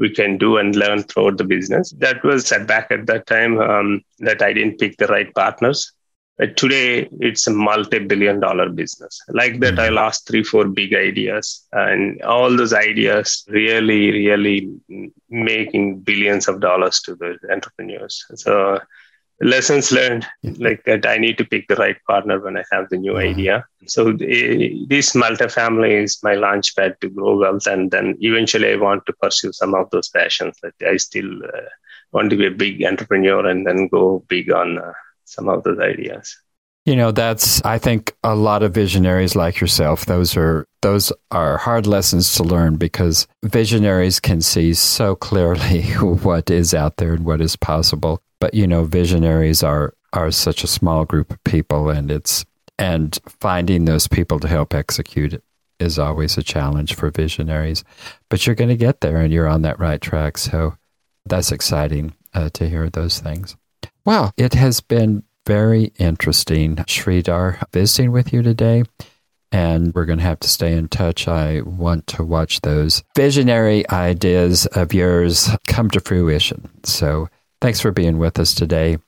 we 0.00 0.10
can 0.10 0.38
do 0.38 0.56
and 0.56 0.74
learn 0.74 1.04
throughout 1.04 1.36
the 1.36 1.44
business. 1.44 1.92
That 1.98 2.24
was 2.24 2.42
a 2.42 2.46
setback 2.46 2.90
at 2.90 3.06
that 3.06 3.26
time 3.26 3.60
um, 3.60 4.02
that 4.18 4.42
I 4.42 4.52
didn't 4.54 4.78
pick 4.78 4.96
the 4.96 5.06
right 5.06 5.32
partners. 5.34 5.92
Today 6.56 7.06
it's 7.20 7.46
a 7.46 7.50
multi-billion 7.50 8.40
dollar 8.40 8.70
business 8.70 9.20
like 9.28 9.60
that 9.60 9.78
i 9.78 9.86
mm-hmm. 9.86 9.96
lost 9.96 10.26
three 10.26 10.42
four 10.42 10.64
big 10.64 10.94
ideas 10.94 11.66
and 11.72 12.22
all 12.22 12.56
those 12.56 12.72
ideas 12.72 13.44
really 13.48 14.10
really 14.26 14.70
making 15.28 16.00
billions 16.00 16.48
of 16.48 16.60
dollars 16.60 17.00
to 17.02 17.14
the 17.16 17.36
entrepreneurs 17.50 18.24
so 18.36 18.78
lessons 19.42 19.92
learned 19.92 20.26
like 20.58 20.82
that 20.84 21.04
i 21.04 21.18
need 21.18 21.36
to 21.36 21.44
pick 21.44 21.68
the 21.68 21.76
right 21.76 21.98
partner 22.06 22.40
when 22.40 22.56
i 22.56 22.64
have 22.72 22.88
the 22.88 22.96
new 22.96 23.12
mm-hmm. 23.12 23.32
idea 23.32 23.64
so 23.86 24.12
the, 24.12 24.86
this 24.88 25.12
multifamily 25.12 26.02
is 26.04 26.20
my 26.22 26.34
launch 26.34 26.74
pad 26.74 26.96
to 27.00 27.10
grow 27.10 27.36
wealth 27.36 27.66
and 27.66 27.90
then 27.90 28.16
eventually 28.20 28.72
i 28.72 28.76
want 28.76 29.04
to 29.04 29.12
pursue 29.14 29.52
some 29.52 29.74
of 29.74 29.90
those 29.90 30.08
passions 30.08 30.56
that 30.62 30.74
i 30.88 30.96
still 30.96 31.30
uh, 31.44 31.68
want 32.12 32.30
to 32.30 32.36
be 32.36 32.46
a 32.46 32.50
big 32.50 32.82
entrepreneur 32.82 33.46
and 33.46 33.66
then 33.66 33.88
go 33.88 34.24
big 34.28 34.50
on 34.50 34.78
uh, 34.78 34.92
some 35.30 35.48
of 35.48 35.62
those 35.64 35.78
ideas. 35.78 36.36
You 36.86 36.96
know, 36.96 37.12
that's 37.12 37.62
I 37.62 37.78
think 37.78 38.14
a 38.24 38.34
lot 38.34 38.62
of 38.62 38.74
visionaries 38.74 39.36
like 39.36 39.60
yourself. 39.60 40.06
Those 40.06 40.36
are 40.36 40.66
those 40.82 41.12
are 41.30 41.58
hard 41.58 41.86
lessons 41.86 42.34
to 42.34 42.42
learn 42.42 42.76
because 42.76 43.28
visionaries 43.44 44.18
can 44.18 44.40
see 44.40 44.72
so 44.74 45.14
clearly 45.14 45.82
what 46.00 46.50
is 46.50 46.72
out 46.72 46.96
there 46.96 47.12
and 47.12 47.24
what 47.24 47.40
is 47.40 47.54
possible. 47.54 48.22
But 48.40 48.54
you 48.54 48.66
know, 48.66 48.84
visionaries 48.84 49.62
are 49.62 49.94
are 50.12 50.30
such 50.30 50.64
a 50.64 50.68
small 50.68 51.04
group 51.04 51.30
of 51.30 51.44
people, 51.44 51.90
and 51.90 52.10
it's 52.10 52.44
and 52.78 53.18
finding 53.40 53.84
those 53.84 54.08
people 54.08 54.40
to 54.40 54.48
help 54.48 54.74
execute 54.74 55.34
it 55.34 55.44
is 55.78 55.98
always 55.98 56.36
a 56.38 56.42
challenge 56.42 56.94
for 56.94 57.10
visionaries. 57.10 57.84
But 58.28 58.46
you're 58.46 58.56
going 58.56 58.68
to 58.70 58.76
get 58.76 59.00
there, 59.00 59.18
and 59.18 59.32
you're 59.32 59.48
on 59.48 59.62
that 59.62 59.78
right 59.78 60.00
track. 60.00 60.38
So 60.38 60.76
that's 61.26 61.52
exciting 61.52 62.14
uh, 62.32 62.48
to 62.54 62.68
hear 62.68 62.88
those 62.88 63.20
things. 63.20 63.56
Well, 64.04 64.32
it 64.36 64.54
has 64.54 64.80
been 64.80 65.24
very 65.46 65.92
interesting, 65.98 66.76
Sridhar, 66.76 67.62
visiting 67.72 68.12
with 68.12 68.32
you 68.32 68.42
today. 68.42 68.84
And 69.52 69.92
we're 69.94 70.04
going 70.04 70.20
to 70.20 70.24
have 70.24 70.40
to 70.40 70.48
stay 70.48 70.74
in 70.74 70.88
touch. 70.88 71.26
I 71.26 71.62
want 71.62 72.06
to 72.08 72.24
watch 72.24 72.60
those 72.60 73.02
visionary 73.16 73.88
ideas 73.90 74.66
of 74.66 74.94
yours 74.94 75.50
come 75.66 75.90
to 75.90 76.00
fruition. 76.00 76.70
So 76.84 77.28
thanks 77.60 77.80
for 77.80 77.90
being 77.90 78.18
with 78.18 78.38
us 78.38 78.54
today. 78.54 78.98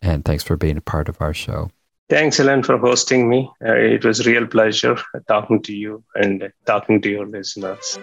And 0.00 0.24
thanks 0.24 0.42
for 0.42 0.56
being 0.56 0.78
a 0.78 0.80
part 0.82 1.08
of 1.08 1.20
our 1.20 1.34
show. 1.34 1.70
Thanks, 2.08 2.40
Ellen, 2.40 2.62
for 2.62 2.78
hosting 2.78 3.28
me. 3.28 3.50
Uh, 3.64 3.74
it 3.74 4.04
was 4.04 4.26
real 4.26 4.46
pleasure 4.46 4.96
talking 5.28 5.62
to 5.62 5.74
you 5.74 6.02
and 6.14 6.52
talking 6.66 7.00
to 7.02 7.10
your 7.10 7.26
listeners. 7.26 7.98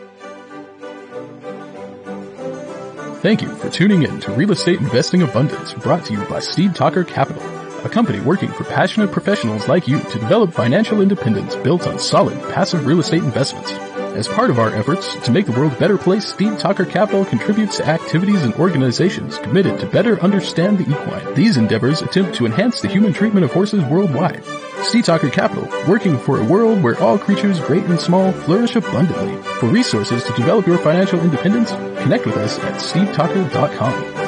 Thank 3.22 3.42
you 3.42 3.54
for 3.58 3.70
tuning 3.70 4.04
in 4.04 4.22
to 4.22 4.32
Real 4.32 4.54
Estate 4.54 4.80
Investing 4.80 5.24
Abundance 5.24 5.74
brought 5.74 6.06
to 6.06 6.14
you 6.14 6.24
by 6.30 6.40
Steed 6.40 6.74
Talker 6.74 7.04
Capital, 7.04 7.44
a 7.86 7.90
company 7.90 8.22
working 8.22 8.48
for 8.48 8.64
passionate 8.64 9.12
professionals 9.12 9.68
like 9.68 9.90
you 9.90 10.00
to 10.00 10.20
develop 10.20 10.54
financial 10.54 11.02
independence 11.02 11.54
built 11.58 11.86
on 11.86 12.00
solid 12.00 12.42
passive 12.54 12.86
real 12.86 13.02
estate 13.02 13.22
investments. 13.22 13.74
As 14.16 14.30
part 14.30 14.50
of 14.50 14.58
our 14.58 14.74
efforts 14.74 15.16
to 15.26 15.32
make 15.34 15.48
the 15.48 15.52
world 15.52 15.74
a 15.74 15.80
better 15.80 15.98
place, 15.98 16.30
Steed 16.30 16.60
Talker 16.60 16.86
Capital 16.86 17.26
contributes 17.26 17.76
to 17.78 17.86
activities 17.86 18.42
and 18.44 18.54
organizations 18.54 19.38
committed 19.40 19.82
to 19.82 19.86
better 19.86 20.18
understand 20.22 20.78
the 20.78 20.90
equine. 20.90 21.34
These 21.34 21.58
endeavors 21.58 22.02
attempt 22.02 22.36
to 22.36 22.46
enhance 22.46 22.80
the 22.80 22.88
human 22.88 23.12
treatment 23.12 23.44
of 23.44 23.52
horses 23.52 23.84
worldwide. 23.84 24.46
Steed 24.84 25.06
Talker 25.06 25.30
Capital, 25.30 25.68
working 25.88 26.18
for 26.18 26.39
a 26.39 26.44
world 26.44 26.82
where 26.82 27.00
all 27.02 27.18
creatures, 27.18 27.60
great 27.60 27.86
and 27.86 28.00
small, 28.00 28.32
flourish 28.32 28.76
abundantly. 28.76 29.36
For 29.60 29.68
resources 29.68 30.24
to 30.24 30.34
develop 30.34 30.65
your 30.68 30.78
financial 30.78 31.20
independence, 31.20 31.72
connect 32.02 32.26
with 32.26 32.38
us 32.38 32.58
at 32.60 32.76
steedtalker.com. 32.76 34.19